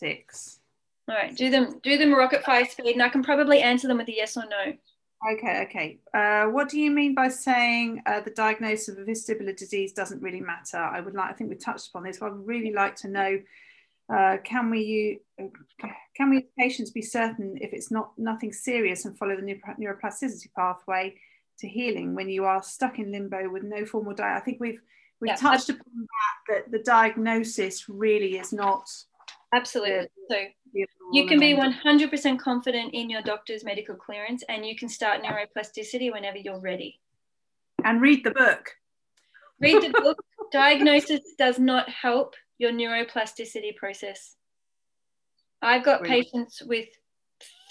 [0.02, 0.60] six.
[1.08, 3.98] All right, do them do them rocket fire speed, and I can probably answer them
[3.98, 4.74] with a yes or no.
[5.34, 6.00] Okay, okay.
[6.14, 10.22] Uh, what do you mean by saying uh, the diagnosis of a vestibular disease doesn't
[10.22, 10.78] really matter?
[10.78, 12.18] I would like, I think we touched upon this.
[12.18, 13.40] But I'd really like to know:
[14.14, 15.20] uh, Can we
[16.16, 21.16] can we patients be certain if it's not nothing serious and follow the neuroplasticity pathway
[21.60, 24.38] to healing when you are stuck in limbo with no formal diet?
[24.38, 24.82] I think we've
[25.20, 28.90] we've yeah, touched upon that that the diagnosis really is not
[29.54, 30.08] Absolutely.
[30.30, 30.38] So
[31.12, 36.12] you can be 100% confident in your doctor's medical clearance and you can start neuroplasticity
[36.12, 37.00] whenever you're ready.
[37.84, 38.72] And read the book.
[39.60, 40.24] Read the book.
[40.52, 44.36] Diagnosis does not help your neuroplasticity process.
[45.64, 46.28] I've got Brilliant.
[46.28, 46.90] patients with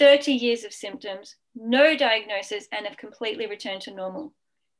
[0.01, 4.34] 30 years of symptoms, no diagnosis, and have completely returned to normal.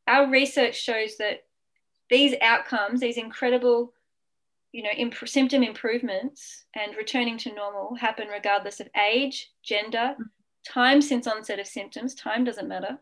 [0.09, 1.45] Our research shows that
[2.09, 3.93] these outcomes, these incredible
[4.73, 10.23] you know, imp- symptom improvements and returning to normal happen regardless of age, gender, mm-hmm.
[10.65, 12.99] time since onset of symptoms, time doesn't matter,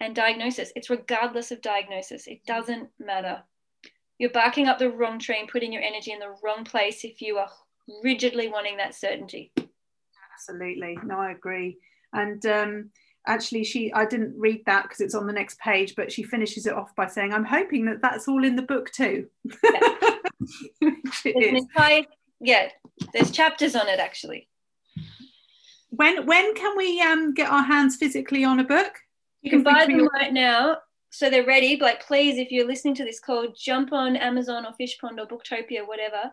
[0.00, 0.72] and diagnosis.
[0.74, 2.52] It's regardless of diagnosis, it mm-hmm.
[2.52, 3.42] doesn't matter.
[4.20, 7.22] You're barking up the wrong tree and putting your energy in the wrong place if
[7.22, 7.48] you are
[8.04, 9.50] rigidly wanting that certainty.
[10.34, 10.98] Absolutely.
[11.02, 11.78] No, I agree.
[12.12, 12.90] And um,
[13.26, 16.66] actually she i didn't read that because it's on the next page but she finishes
[16.66, 19.26] it off by saying i'm hoping that that's all in the book too
[20.80, 20.90] yeah.
[21.24, 22.02] entire,
[22.40, 22.68] yeah
[23.12, 24.48] there's chapters on it actually
[25.90, 28.94] when when can we um get our hands physically on a book
[29.42, 30.78] you can buy them right now
[31.10, 34.72] so they're ready like please if you're listening to this call jump on amazon or
[34.80, 36.30] fishpond or booktopia whatever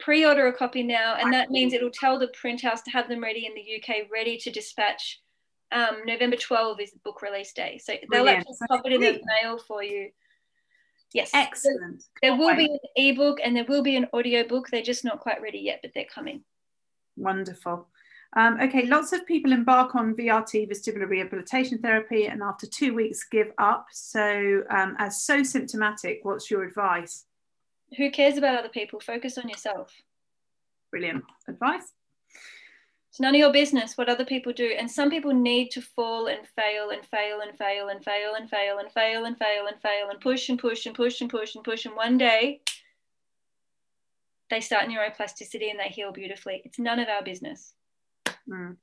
[0.00, 3.22] pre-order a copy now and that means it'll tell the print house to have them
[3.22, 5.20] ready in the uk ready to dispatch
[5.74, 7.80] um, November 12 is the book release day.
[7.82, 10.10] So they'll actually pop it in the mail for you.
[11.12, 11.30] Yes.
[11.34, 12.04] Excellent.
[12.22, 14.68] There will be an ebook and there will be an audio book.
[14.70, 16.42] They're just not quite ready yet, but they're coming.
[17.16, 17.88] Wonderful.
[18.36, 23.24] Um, okay, lots of people embark on VRT, vestibular rehabilitation therapy, and after two weeks
[23.30, 23.86] give up.
[23.92, 27.26] So, um, as so symptomatic, what's your advice?
[27.96, 28.98] Who cares about other people?
[28.98, 29.92] Focus on yourself.
[30.90, 31.92] Brilliant advice.
[33.10, 34.74] It's none of your business what other people do.
[34.76, 38.50] And some people need to fall and fail and fail and fail and fail and
[38.50, 41.54] fail and fail and fail and fail and push and push and push and push
[41.54, 41.84] and push.
[41.84, 42.62] And one day
[44.50, 46.62] they start neuroplasticity and they heal beautifully.
[46.64, 47.74] It's none of our business.
[48.48, 48.76] Mm.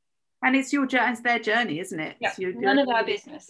[0.43, 2.15] And it's your journey, it's their journey, isn't it?
[2.19, 3.47] Yeah, your, none of our business.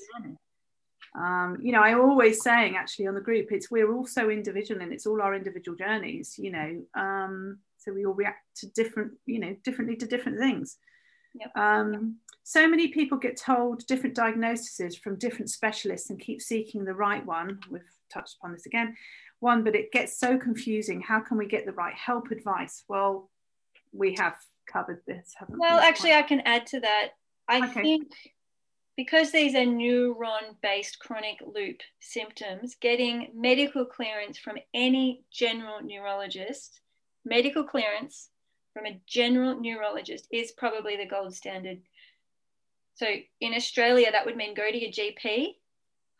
[1.17, 4.81] Um, you know, I'm always saying actually on the group, it's we're all so individual
[4.81, 6.81] and it's all our individual journeys, you know.
[6.93, 10.77] Um, so we all react to different you know differently to different things
[11.33, 11.55] yep.
[11.55, 16.93] um, so many people get told different diagnoses from different specialists and keep seeking the
[16.93, 17.81] right one we've
[18.11, 18.95] touched upon this again
[19.39, 23.29] one but it gets so confusing how can we get the right help advice well
[23.91, 24.35] we have
[24.71, 25.83] covered this well we?
[25.83, 27.11] actually i can add to that
[27.51, 27.81] I okay.
[27.81, 28.13] think
[28.95, 36.79] because these are neuron based chronic loop symptoms, getting medical clearance from any general neurologist,
[37.25, 38.29] medical clearance
[38.73, 41.79] from a general neurologist is probably the gold standard.
[42.95, 43.07] So
[43.41, 45.55] in Australia, that would mean go to your GP,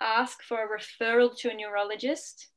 [0.02, 2.49] ask for a referral to a neurologist,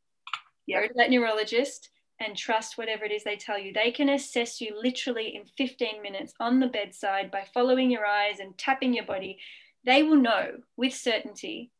[0.66, 0.82] yep.
[0.82, 1.90] go to that neurologist,
[2.20, 3.72] and trust whatever it is they tell you.
[3.72, 8.38] They can assess you literally in 15 minutes on the bedside by following your eyes
[8.38, 9.38] and tapping your body.
[9.84, 11.70] They will know with certainty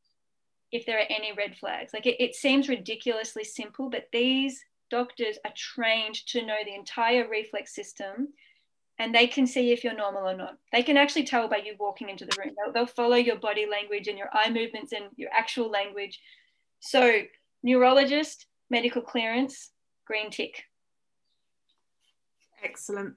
[0.73, 1.93] if there are any red flags.
[1.95, 4.61] Like it, it seems ridiculously simple, but these
[4.91, 8.29] doctors are trained to know the entire reflex system
[8.99, 10.57] and they can see if you're normal or not.
[10.73, 12.55] They can actually tell by you walking into the room.
[12.57, 16.21] They'll, they'll, follow your body language and your eye movements and your actual language.
[16.79, 17.23] So,
[17.65, 19.71] neurologist, medical clearance,
[20.05, 20.65] green tick.
[22.63, 23.15] Excellent.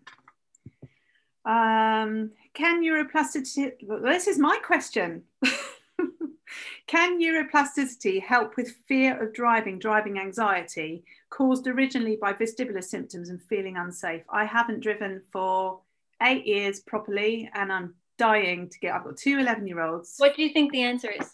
[1.46, 3.72] Um, can neuroplasticity,
[4.04, 5.24] this is my question.
[6.88, 13.42] can neuroplasticity help with fear of driving, driving anxiety, caused originally by vestibular symptoms and
[13.42, 14.24] feeling unsafe?
[14.30, 15.80] I haven't driven for
[16.22, 20.16] eight years properly and I'm dying to get, I've got two 11 year olds.
[20.18, 21.34] What do you think the answer is?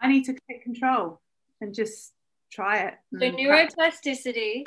[0.00, 1.20] I need to take control
[1.62, 2.12] and just
[2.54, 2.94] try it.
[3.18, 4.62] So neuroplasticity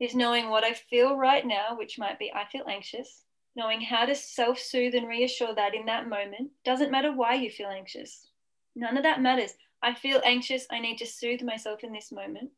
[0.00, 3.24] is knowing what I feel right now, which might be I feel anxious,
[3.56, 6.50] knowing how to self-soothe and reassure that in that moment.
[6.64, 8.28] Doesn't matter why you feel anxious.
[8.76, 9.52] None of that matters.
[9.82, 10.66] I feel anxious.
[10.70, 12.50] I need to soothe myself in this moment.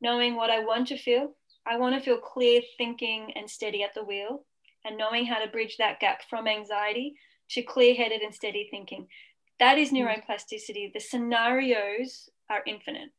[0.00, 1.34] Knowing what I want to feel.
[1.66, 4.44] I want to feel clear thinking and steady at the wheel
[4.84, 7.14] and knowing how to bridge that gap from anxiety
[7.50, 9.06] to clear-headed and steady thinking.
[9.60, 10.04] That is mm.
[10.04, 10.92] neuroplasticity.
[10.92, 13.10] The scenarios are infinite.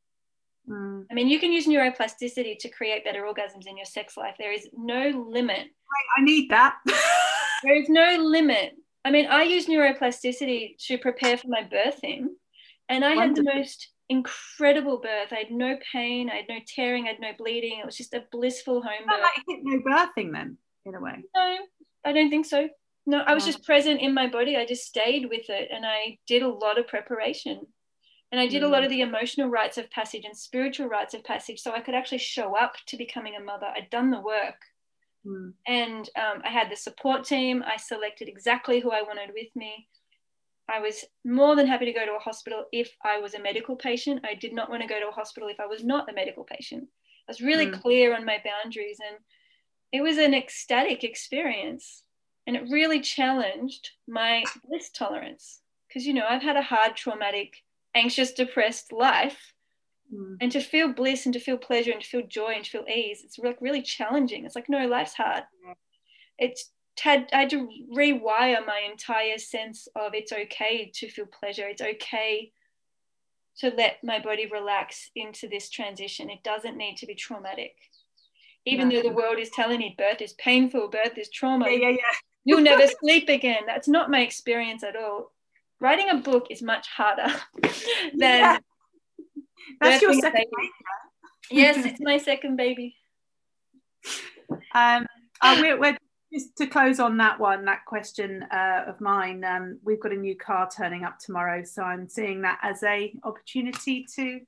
[0.70, 1.06] Mm.
[1.10, 4.36] I mean, you can use neuroplasticity to create better orgasms in your sex life.
[4.40, 5.68] There is no limit.
[6.18, 6.76] I need that.
[7.64, 8.74] there is no limit.
[9.04, 12.26] I mean, I use neuroplasticity to prepare for my birthing,
[12.90, 13.22] and I Wonderful.
[13.22, 15.32] had the most incredible birth.
[15.32, 17.80] I had no pain, I had no tearing, I had no bleeding.
[17.80, 19.22] It was just a blissful home birth.
[19.22, 21.24] Like no birthing then, in a way.
[21.36, 21.58] No,
[22.04, 22.68] I don't think so.
[23.08, 24.58] No, I was just present in my body.
[24.58, 27.68] I just stayed with it, and I did a lot of preparation.
[28.32, 28.96] And I did a lot of mm.
[28.96, 32.56] the emotional rites of passage and spiritual rites of passage so I could actually show
[32.56, 33.68] up to becoming a mother.
[33.68, 34.56] I'd done the work.
[35.26, 35.54] Mm.
[35.68, 37.64] And um, I had the support team.
[37.66, 39.88] I selected exactly who I wanted with me.
[40.68, 43.76] I was more than happy to go to a hospital if I was a medical
[43.76, 44.26] patient.
[44.26, 46.44] I did not want to go to a hospital if I was not a medical
[46.44, 46.88] patient.
[47.28, 47.82] I was really mm.
[47.82, 49.18] clear on my boundaries and
[49.92, 52.04] it was an ecstatic experience
[52.48, 57.64] and it really challenged my bliss tolerance because you know I've had a hard traumatic
[57.96, 59.54] anxious, depressed life.
[60.14, 60.38] Mm.
[60.42, 62.86] And to feel bliss and to feel pleasure and to feel joy and to feel
[62.88, 64.46] ease, it's like really challenging.
[64.46, 65.44] It's like, no, life's hard.
[66.38, 71.68] It's had I had to rewire my entire sense of it's okay to feel pleasure.
[71.68, 72.52] It's okay
[73.60, 76.30] to let my body relax into this transition.
[76.30, 77.76] It doesn't need to be traumatic.
[78.66, 81.70] Even though the world is telling me birth is painful, birth is trauma.
[81.70, 82.16] Yeah, yeah, yeah.
[82.44, 83.64] You'll never sleep again.
[83.68, 85.32] That's not my experience at all
[85.80, 87.28] writing a book is much harder
[88.16, 88.58] than yeah.
[89.82, 90.72] that's your second baby.
[91.52, 92.96] yes it's my second baby
[94.74, 95.06] um
[95.42, 95.98] uh, we're, we're,
[96.34, 100.16] just to close on that one that question uh, of mine um, we've got a
[100.16, 104.40] new car turning up tomorrow so i'm seeing that as a opportunity to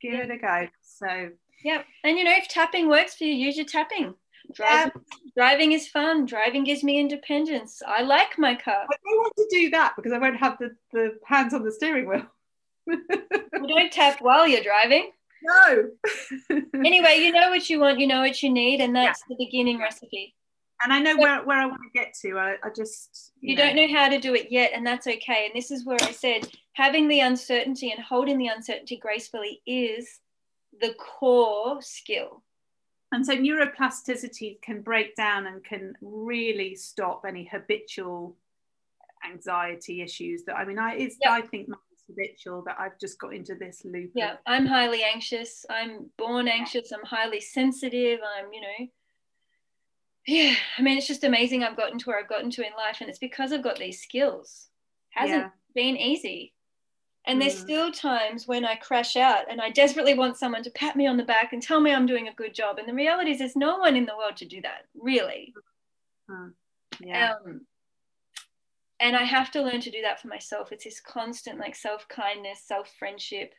[0.00, 0.22] give yeah.
[0.22, 1.28] it a go so
[1.64, 4.14] yeah and you know if tapping works for you use your tapping
[4.54, 5.30] Driving, yeah.
[5.36, 6.26] driving is fun.
[6.26, 7.82] Driving gives me independence.
[7.86, 8.86] I like my car.
[8.90, 11.72] I don't want to do that because I won't have the, the hands on the
[11.72, 12.26] steering wheel.
[12.86, 15.10] well, don't tap while you're driving.
[15.42, 15.90] No.
[16.74, 19.36] anyway, you know what you want, you know what you need, and that's yeah.
[19.36, 20.34] the beginning recipe.
[20.82, 22.38] And I know so, where, where I want to get to.
[22.38, 23.64] I, I just you, you know.
[23.64, 25.46] don't know how to do it yet, and that's okay.
[25.46, 30.20] And this is where I said having the uncertainty and holding the uncertainty gracefully is
[30.80, 32.42] the core skill
[33.12, 38.36] and so neuroplasticity can break down and can really stop any habitual
[39.28, 41.32] anxiety issues that i mean i it's yep.
[41.32, 41.68] i think
[42.08, 45.66] habitual that i've just got into this loop yeah of, i'm highly anxious.
[45.68, 46.90] I'm born anxious.
[46.90, 48.20] I'm highly sensitive.
[48.38, 48.86] I'm you know.
[50.26, 52.98] Yeah i mean it's just amazing i've gotten to where i've gotten to in life
[53.00, 54.68] and it's because i've got these skills.
[55.10, 55.50] Hasn't yeah.
[55.74, 56.54] been easy
[57.28, 57.60] and there's mm.
[57.60, 61.18] still times when I crash out and I desperately want someone to pat me on
[61.18, 62.78] the back and tell me I'm doing a good job.
[62.78, 65.52] And the reality is, there's no one in the world to do that, really.
[66.30, 66.52] Mm.
[67.00, 67.34] Yeah.
[67.34, 67.66] Um,
[68.98, 70.72] and I have to learn to do that for myself.
[70.72, 73.54] It's this constant, like, self kindness, self friendship.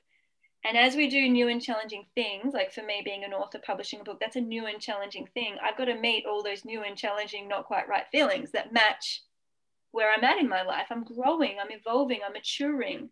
[0.66, 4.02] And as we do new and challenging things, like for me being an author publishing
[4.02, 5.56] a book, that's a new and challenging thing.
[5.64, 9.22] I've got to meet all those new and challenging, not quite right feelings that match
[9.92, 10.88] where I'm at in my life.
[10.90, 13.10] I'm growing, I'm evolving, I'm maturing.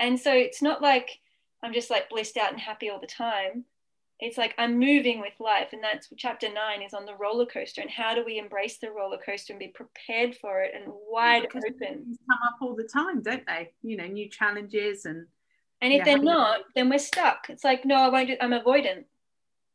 [0.00, 1.20] And so it's not like
[1.62, 3.64] I'm just like blissed out and happy all the time.
[4.18, 5.68] It's like I'm moving with life.
[5.72, 8.90] And that's chapter nine is on the roller coaster and how do we embrace the
[8.90, 12.16] roller coaster and be prepared for it and wide Because open.
[12.28, 13.70] come up all the time, don't they?
[13.82, 15.26] You know, new challenges and
[15.80, 17.48] And if Yeah, they're not, then we're stuck.
[17.48, 19.04] It's like, no, I won't do I'm avoidant.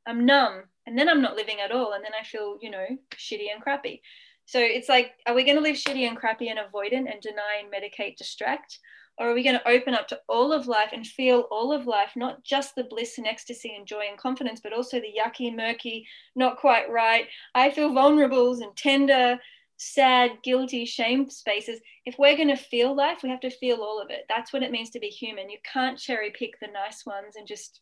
[0.05, 0.63] I'm numb.
[0.87, 1.93] And then I'm not living at all.
[1.93, 2.85] And then I feel, you know,
[3.15, 4.01] shitty and crappy.
[4.45, 7.61] So it's like, are we going to live shitty and crappy and avoidant and deny
[7.63, 8.79] and medicate, distract?
[9.17, 11.87] Or are we going to open up to all of life and feel all of
[11.87, 15.55] life, not just the bliss and ecstasy and joy and confidence, but also the yucky,
[15.55, 16.05] murky,
[16.35, 17.27] not quite right?
[17.53, 19.39] I feel vulnerables and tender,
[19.77, 21.79] sad, guilty, shame spaces.
[22.05, 24.25] If we're going to feel life, we have to feel all of it.
[24.27, 25.49] That's what it means to be human.
[25.49, 27.81] You can't cherry pick the nice ones and just,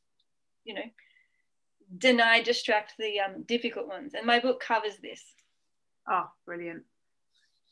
[0.64, 0.90] you know,
[1.98, 4.14] deny, distract the um, difficult ones.
[4.16, 5.24] And my book covers this.
[6.08, 6.84] oh, brilliant!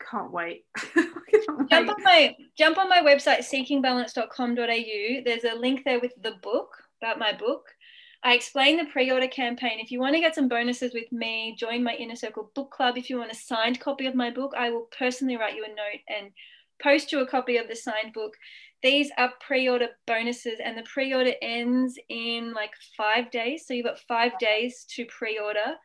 [0.10, 0.66] Can't wait.
[0.94, 1.90] Can't Jump wait.
[1.90, 5.22] on my jump on my website seekingbalance.com.au.
[5.26, 6.70] There's a link there with the book
[7.02, 7.64] about my book.
[8.24, 9.80] I explain the pre-order campaign.
[9.80, 12.98] If you want to get some bonuses with me, join my inner circle book club.
[12.98, 15.70] If you want a signed copy of my book, I will personally write you a
[15.70, 16.32] note and
[16.82, 18.34] post you a copy of the signed book.
[18.84, 23.66] These are pre-order bonuses, and the pre-order ends in like five days.
[23.66, 25.78] So you've got five days to pre-order.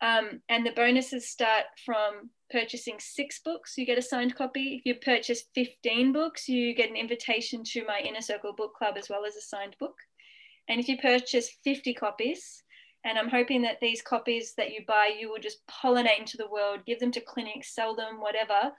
[0.00, 4.76] Um, and the bonuses start from purchasing six books, you get a signed copy.
[4.76, 8.96] If you purchase 15 books, you get an invitation to my Inner Circle book club
[8.98, 9.96] as well as a signed book.
[10.68, 12.62] And if you purchase 50 copies,
[13.04, 16.48] and I'm hoping that these copies that you buy, you will just pollinate into the
[16.48, 18.72] world, give them to clinics, sell them, whatever.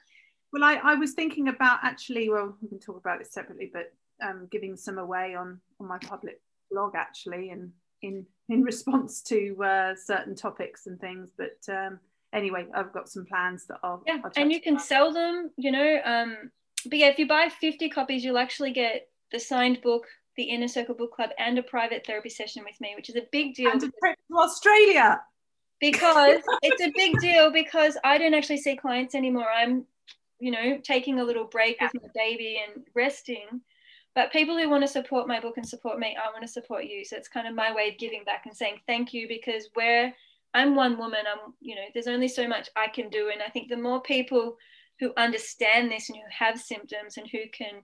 [0.52, 2.30] Well, I, I was thinking about actually.
[2.30, 3.94] Well, we can talk about this separately, but
[4.26, 7.72] um, giving some away on on my public blog actually, and
[8.02, 11.30] in in response to uh, certain topics and things.
[11.38, 12.00] But um,
[12.36, 14.04] anyway, I've got some plans that I'll.
[14.06, 14.86] Yeah, I'll and you can about.
[14.86, 16.00] sell them, you know.
[16.04, 16.52] Um,
[16.86, 20.06] but yeah, if you buy 50 copies, you'll actually get the signed book,
[20.38, 23.24] the Inner Circle Book Club, and a private therapy session with me, which is a
[23.32, 23.72] big deal.
[23.72, 25.22] and a trip to Australia.
[25.80, 29.48] because it's a big deal because I don't actually see clients anymore.
[29.50, 29.86] I'm,
[30.40, 33.62] you know, taking a little break with my baby and resting.
[34.14, 36.86] But people who want to support my book and support me, I want to support
[36.86, 37.04] you.
[37.04, 40.14] So it's kind of my way of giving back and saying thank you because where
[40.56, 43.30] I'm one woman, I'm, you know, there's only so much I can do.
[43.32, 44.58] And I think the more people
[45.00, 47.84] who understand this and who have symptoms and who can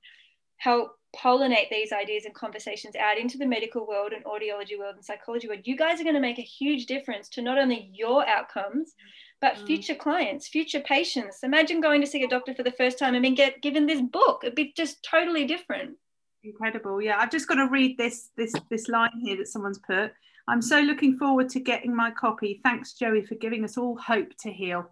[0.58, 5.04] help pollinate these ideas and conversations out into the medical world and audiology world and
[5.04, 8.26] psychology world, you guys are going to make a huge difference to not only your
[8.28, 8.96] outcomes,
[9.42, 9.68] but Mm.
[9.68, 11.44] future clients, future patients.
[11.44, 14.02] Imagine going to see a doctor for the first time and being get given this
[14.02, 14.42] book.
[14.44, 15.98] It'd be just totally different.
[16.44, 17.02] Incredible.
[17.02, 20.14] Yeah, I've just got to read this this this line here that someone's put.
[20.52, 22.60] I'm so looking forward to getting my copy.
[22.62, 24.86] Thanks, Joey, for giving us all hope to heal.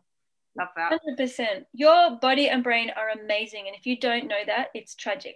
[0.57, 0.97] Love that.
[1.19, 1.65] 100%.
[1.73, 3.65] Your body and brain are amazing.
[3.67, 5.35] And if you don't know that, it's tragic.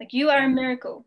[0.00, 1.06] Like you are a miracle.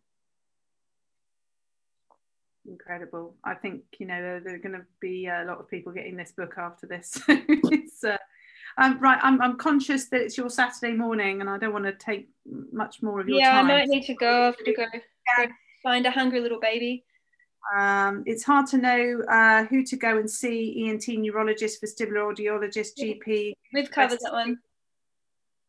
[2.66, 3.36] Incredible.
[3.44, 6.16] I think you know there, there are going to be a lot of people getting
[6.16, 7.20] this book after this.
[7.28, 8.18] it's uh,
[8.78, 9.20] um, right.
[9.22, 12.30] I'm, I'm conscious that it's your Saturday morning, and I don't want to take
[12.72, 13.66] much more of your Yeah, time.
[13.66, 14.32] I might need to go.
[14.32, 15.46] I have to go Yeah.
[15.46, 15.52] go
[15.84, 17.04] find a hungry little baby.
[17.74, 22.98] Um, it's hard to know uh, who to go and see: ENT neurologist, vestibular audiologist,
[23.00, 23.54] GP.
[23.74, 24.60] We've covered that one.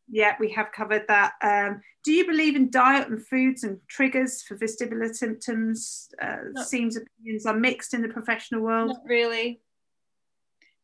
[0.08, 1.32] Yeah, we have covered that.
[1.42, 6.08] Um, do you believe in diet and foods and triggers for vestibular symptoms?
[6.22, 6.62] Uh, No.
[6.62, 8.88] Seems opinions are mixed in the professional world.
[8.88, 9.60] Not really.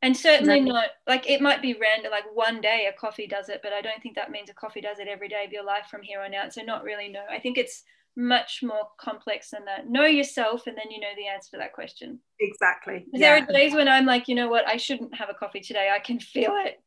[0.04, 0.72] And certainly No.
[0.72, 3.80] not like it might be random, like one day a coffee does it, but I
[3.80, 6.20] don't think that means a coffee does it every day of your life from here
[6.22, 6.52] on out.
[6.52, 7.24] So, not really, no.
[7.30, 7.84] I think it's
[8.16, 9.88] much more complex than that.
[9.88, 12.18] Know yourself, and then you know the answer to that question.
[12.40, 13.06] Exactly.
[13.12, 13.18] Yeah.
[13.18, 15.90] There are days when I'm like, you know what, I shouldn't have a coffee today.
[15.94, 16.80] I can feel it.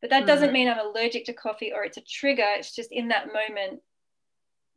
[0.00, 0.52] But that doesn't Mhm.
[0.52, 2.46] mean I'm allergic to coffee or it's a trigger.
[2.56, 3.82] It's just in that moment,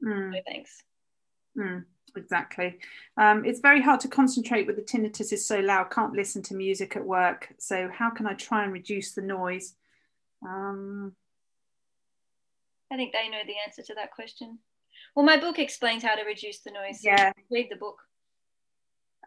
[0.04, 0.32] Mm.
[0.32, 0.84] no thanks.
[1.58, 1.86] Mm,
[2.16, 2.80] exactly.
[3.18, 5.90] Um, it's very hard to concentrate with the tinnitus is so loud.
[5.92, 7.52] Can't listen to music at work.
[7.58, 9.76] So how can I try and reduce the noise?
[10.44, 11.16] Um,
[12.92, 14.60] I think they know the answer to that question.
[15.18, 17.04] Well, my book explains how to reduce the noise.
[17.04, 17.32] yeah.
[17.50, 17.98] Read the book.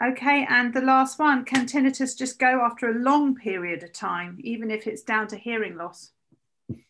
[0.00, 0.46] Okay.
[0.48, 4.70] And the last one: Can tinnitus just go after a long period of time, even
[4.70, 6.12] if it's down to hearing loss?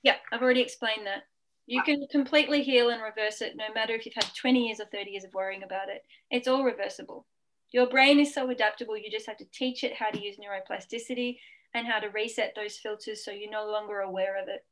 [0.02, 1.22] Yeah, I've already explained that.
[1.64, 4.86] You can completely heal and reverse it no matter if you've had 20 years or
[4.92, 6.02] 30 years of worrying about it.
[6.30, 7.26] It's all reversible.
[7.70, 11.38] Your brain is so adaptable, you just have to teach it how to use neuroplasticity
[11.72, 14.66] and how to reset those filters so you're no longer aware of it.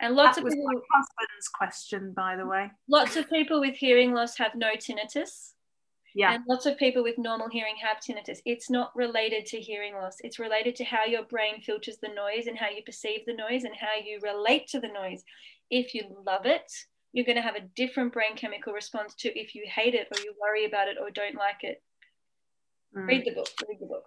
[0.00, 2.70] And lots that of was people, my husband's question, by the way.
[2.88, 5.54] lots of people with hearing loss have no tinnitus.
[6.14, 6.34] Yeah.
[6.34, 8.38] And lots of people with normal hearing have tinnitus.
[8.44, 10.16] It's not related to hearing loss.
[10.20, 13.64] It's related to how your brain filters the noise and how you perceive the noise
[13.64, 15.24] and how you relate to the noise.
[15.70, 16.72] If you love it,
[17.12, 20.20] you're going to have a different brain chemical response to if you hate it or
[20.20, 21.82] you worry about it or don't like it.
[22.96, 23.06] Mm.
[23.06, 23.48] Read the book.
[23.68, 24.04] Read the book.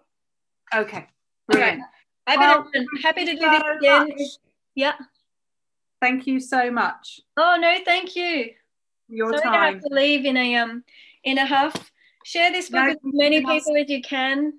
[0.73, 1.07] Okay.
[1.47, 1.81] Brilliant.
[2.27, 4.07] I've well, been happy to do this again.
[4.07, 4.27] Much.
[4.75, 4.93] Yeah.
[6.01, 7.21] Thank you so much.
[7.37, 8.49] Oh no, thank you.
[9.07, 9.53] Your Sorry time.
[9.53, 10.83] to have to leave in a um
[11.23, 11.91] in a huff.
[12.25, 14.53] Share this book no, with as many people as you can.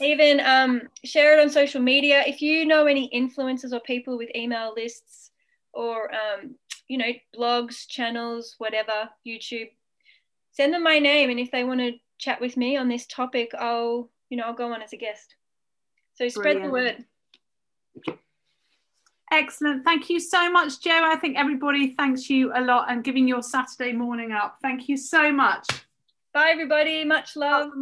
[0.00, 2.22] Even um, share it on social media.
[2.24, 5.32] If you know any influencers or people with email lists
[5.72, 6.54] or um,
[6.86, 9.70] you know blogs, channels, whatever, YouTube,
[10.52, 13.50] send them my name, and if they want to chat with me on this topic,
[13.58, 15.34] I'll you know I'll go on as a guest.
[16.14, 16.64] So spread Brilliant.
[16.64, 18.18] the word.
[19.30, 19.84] Excellent.
[19.84, 21.02] Thank you so much, Joe.
[21.04, 24.58] I think everybody thanks you a lot and giving your Saturday morning up.
[24.62, 25.66] Thank you so much.
[26.32, 27.04] Bye, everybody.
[27.04, 27.72] Much love.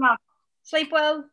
[0.64, 1.24] Sleep well.